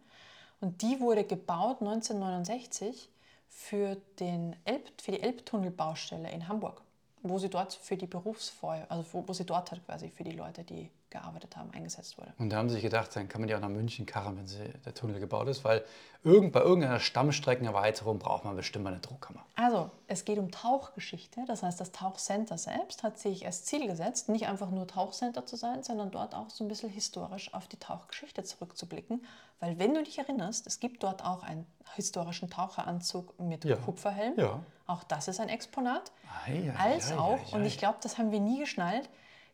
Und 0.60 0.82
die 0.82 1.00
wurde 1.00 1.24
gebaut 1.24 1.80
1969 1.80 3.08
für, 3.48 3.96
den 4.18 4.56
Elb, 4.64 4.90
für 5.00 5.12
die 5.12 5.22
Elbtunnelbaustelle 5.22 6.30
in 6.30 6.48
Hamburg, 6.48 6.82
wo 7.22 7.38
sie 7.38 7.48
dort 7.48 7.72
für 7.72 7.96
die 7.96 8.06
Berufsfeuer, 8.06 8.86
also 8.88 9.04
wo, 9.12 9.26
wo 9.26 9.32
sie 9.32 9.46
dort 9.46 9.70
halt 9.70 9.84
quasi 9.86 10.10
für 10.10 10.24
die 10.24 10.32
Leute, 10.32 10.64
die 10.64 10.90
gearbeitet 11.10 11.56
haben, 11.56 11.70
eingesetzt 11.72 12.18
wurde. 12.18 12.32
Und 12.38 12.50
da 12.50 12.56
haben 12.56 12.68
sie 12.68 12.76
sich 12.76 12.84
gedacht, 12.84 13.14
dann 13.14 13.28
kann 13.28 13.40
man 13.40 13.50
ja 13.50 13.56
auch 13.56 13.60
nach 13.60 13.68
München 13.68 14.06
karren, 14.06 14.36
wenn 14.38 14.46
sie, 14.46 14.72
der 14.84 14.94
Tunnel 14.94 15.20
gebaut 15.20 15.48
ist, 15.48 15.64
weil 15.64 15.84
irgend, 16.22 16.52
bei 16.52 16.60
irgendeiner 16.60 17.00
Stammstreckenerweiterung 17.00 18.18
braucht 18.18 18.44
man 18.44 18.56
bestimmt 18.56 18.84
mal 18.84 18.92
eine 18.92 19.00
Druckkammer. 19.00 19.44
Also, 19.56 19.90
es 20.06 20.24
geht 20.24 20.38
um 20.38 20.50
Tauchgeschichte. 20.50 21.44
Das 21.46 21.62
heißt, 21.62 21.80
das 21.80 21.92
Tauchcenter 21.92 22.58
selbst 22.58 23.02
hat 23.02 23.18
sich 23.18 23.44
als 23.46 23.64
Ziel 23.64 23.86
gesetzt, 23.86 24.28
nicht 24.28 24.46
einfach 24.46 24.70
nur 24.70 24.86
Tauchcenter 24.86 25.46
zu 25.46 25.56
sein, 25.56 25.82
sondern 25.82 26.10
dort 26.10 26.34
auch 26.34 26.50
so 26.50 26.64
ein 26.64 26.68
bisschen 26.68 26.90
historisch 26.90 27.52
auf 27.54 27.66
die 27.66 27.78
Tauchgeschichte 27.78 28.44
zurückzublicken. 28.44 29.24
Weil, 29.58 29.78
wenn 29.78 29.94
du 29.94 30.02
dich 30.02 30.18
erinnerst, 30.18 30.66
es 30.66 30.80
gibt 30.80 31.02
dort 31.02 31.24
auch 31.24 31.42
einen 31.42 31.66
historischen 31.94 32.48
Taucheranzug 32.48 33.38
mit 33.40 33.64
ja. 33.64 33.76
Kupferhelm. 33.76 34.38
Ja. 34.38 34.60
Auch 34.86 35.02
das 35.04 35.28
ist 35.28 35.40
ein 35.40 35.48
Exponat. 35.48 36.12
Ei, 36.46 36.72
ei, 36.76 36.94
als 36.94 37.12
ei, 37.12 37.18
auch, 37.18 37.52
und 37.52 37.64
ich 37.64 37.78
glaube, 37.78 37.98
das 38.02 38.18
haben 38.18 38.32
wir 38.32 38.40
nie 38.40 38.58
geschnallt, 38.58 39.08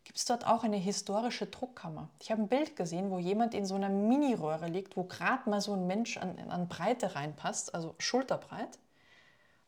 gibt 0.07 0.19
es 0.19 0.25
dort 0.25 0.47
auch 0.47 0.63
eine 0.63 0.77
historische 0.77 1.47
Druckkammer. 1.47 2.09
Ich 2.21 2.31
habe 2.31 2.41
ein 2.41 2.49
Bild 2.49 2.77
gesehen, 2.77 3.11
wo 3.11 3.19
jemand 3.19 3.55
in 3.55 3.67
so 3.67 3.75
einer 3.75 3.89
Mini-Röhre 3.89 4.69
liegt, 4.69 4.97
wo 4.97 5.03
gerade 5.03 5.51
mal 5.51 5.61
so 5.61 5.73
ein 5.73 5.89
Mensch 5.89 6.17
an, 6.17 6.39
an 6.49 6.69
Breite 6.69 7.17
reinpasst, 7.17 7.75
also 7.75 7.97
schulterbreit, 7.99 8.79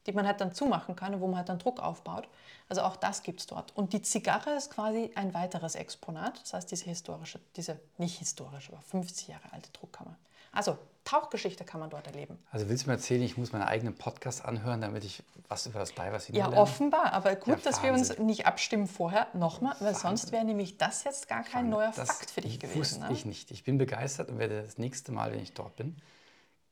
die 0.06 0.12
man 0.12 0.28
halt 0.28 0.40
dann 0.40 0.54
zumachen 0.54 0.94
kann 0.94 1.12
und 1.12 1.20
wo 1.20 1.26
man 1.26 1.38
halt 1.38 1.48
dann 1.48 1.58
Druck 1.58 1.80
aufbaut. 1.80 2.28
Also 2.68 2.82
auch 2.82 2.94
das 2.94 3.24
gibt 3.24 3.40
es 3.40 3.46
dort. 3.46 3.76
Und 3.76 3.92
die 3.92 4.00
Zigarre 4.00 4.50
ist 4.50 4.70
quasi 4.70 5.10
ein 5.16 5.34
weiteres 5.34 5.74
Exponat, 5.74 6.40
das 6.40 6.54
heißt 6.54 6.70
diese 6.70 6.84
historische, 6.84 7.40
diese 7.56 7.80
nicht 7.98 8.18
historische, 8.20 8.72
aber 8.72 8.82
50 8.82 9.26
Jahre 9.26 9.52
alte 9.52 9.72
Druckkammer. 9.72 10.16
Also 10.52 10.78
Tauchgeschichte 11.08 11.64
kann 11.64 11.80
man 11.80 11.88
dort 11.88 12.06
erleben. 12.06 12.38
Also 12.50 12.68
willst 12.68 12.84
du 12.84 12.90
mir 12.90 12.96
erzählen, 12.96 13.22
ich 13.22 13.38
muss 13.38 13.52
meinen 13.52 13.62
eigenen 13.62 13.94
Podcast 13.94 14.44
anhören, 14.44 14.82
damit 14.82 15.04
ich 15.04 15.22
was 15.48 15.64
über 15.64 15.78
das 15.78 15.92
bei 15.92 16.12
was 16.12 16.28
Ja, 16.28 16.52
offenbar. 16.52 17.14
Aber 17.14 17.34
gut, 17.34 17.56
ja, 17.56 17.60
dass 17.64 17.82
wir 17.82 17.94
uns 17.94 18.18
nicht 18.18 18.44
abstimmen 18.44 18.86
vorher 18.86 19.26
nochmal, 19.32 19.74
weil 19.78 19.94
Wahnsinn. 19.94 20.02
sonst 20.02 20.32
wäre 20.32 20.44
nämlich 20.44 20.76
das 20.76 21.04
jetzt 21.04 21.26
gar 21.26 21.44
kein 21.44 21.70
Wahnsinn. 21.70 21.70
neuer 21.70 21.92
das 21.96 22.08
Fakt 22.10 22.30
für 22.30 22.42
dich 22.42 22.60
gewesen. 22.60 22.78
Wusste 22.78 23.00
ne? 23.00 23.12
ich 23.12 23.24
nicht. 23.24 23.50
Ich 23.50 23.64
bin 23.64 23.78
begeistert 23.78 24.28
und 24.28 24.38
werde 24.38 24.62
das 24.62 24.76
nächste 24.76 25.10
Mal, 25.10 25.32
wenn 25.32 25.40
ich 25.40 25.54
dort 25.54 25.76
bin, 25.76 25.96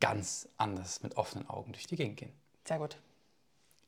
ganz 0.01 0.51
anders 0.59 1.03
mit 1.03 1.17
offenen 1.17 1.49
Augen 1.49 1.73
durch 1.73 1.87
die 1.87 1.97
Gegend 1.97 2.19
gehen. 2.19 2.33
Sehr 2.67 2.77
gut. 2.77 2.99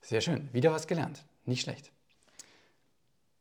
Sehr 0.00 0.22
schön. 0.22 0.48
Wieder 0.54 0.72
was 0.72 0.86
gelernt. 0.86 1.24
Nicht 1.44 1.60
schlecht. 1.60 1.92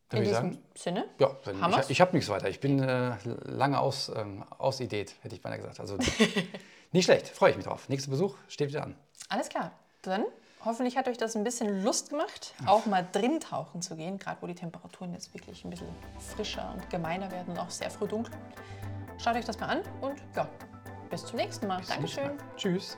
Darf 0.10 0.20
In 0.20 0.26
diesem 0.26 0.36
sagen? 0.36 0.64
Sinne? 0.76 1.06
Ja, 1.20 1.38
ich, 1.80 1.90
ich 1.90 2.02
habe 2.02 2.14
nichts 2.18 2.30
weiter. 2.30 2.50
Ich 2.50 2.60
bin 2.60 2.84
äh, 2.84 3.16
lange 3.24 3.80
aus, 3.80 4.12
ähm, 4.14 4.44
ausidät, 4.58 5.16
hätte 5.22 5.36
ich 5.36 5.42
beinahe 5.42 5.60
gesagt. 5.60 5.80
Also 5.80 5.98
Nicht 6.98 7.06
schlecht, 7.06 7.28
freue 7.28 7.52
ich 7.52 7.58
mich 7.58 7.68
drauf. 7.68 7.90
Nächster 7.90 8.10
Besuch 8.10 8.34
steht 8.48 8.70
wieder 8.70 8.82
an. 8.82 8.96
Alles 9.30 9.50
klar. 9.50 9.72
Dann 10.02 10.26
hoffentlich 10.66 10.98
hat 10.98 11.08
euch 11.08 11.20
das 11.20 11.36
ein 11.36 11.44
bisschen 11.44 11.84
Lust 11.84 12.10
gemacht, 12.10 12.56
auch 12.66 12.88
mal 12.88 13.08
drin 13.12 13.40
tauchen 13.40 13.84
zu 13.84 13.96
gehen, 13.96 14.18
gerade 14.18 14.42
wo 14.42 14.48
die 14.48 14.56
Temperaturen 14.56 15.14
jetzt 15.14 15.32
wirklich 15.32 15.64
ein 15.64 15.70
bisschen 15.70 15.90
frischer 16.34 16.74
und 16.74 16.90
gemeiner 16.90 17.30
werden 17.30 17.52
und 17.52 17.60
auch 17.60 17.70
sehr 17.70 17.92
früh 17.92 18.08
dunkel. 18.08 18.34
Schaut 19.24 19.36
euch 19.36 19.46
das 19.46 19.60
mal 19.60 19.68
an 19.68 19.82
und 20.02 20.24
ja, 20.36 20.50
bis 21.12 21.24
zum 21.24 21.38
nächsten 21.38 21.68
Mal. 21.68 21.78
Bis 21.78 21.90
Dankeschön. 21.90 22.32
Tschüss. 22.56 22.98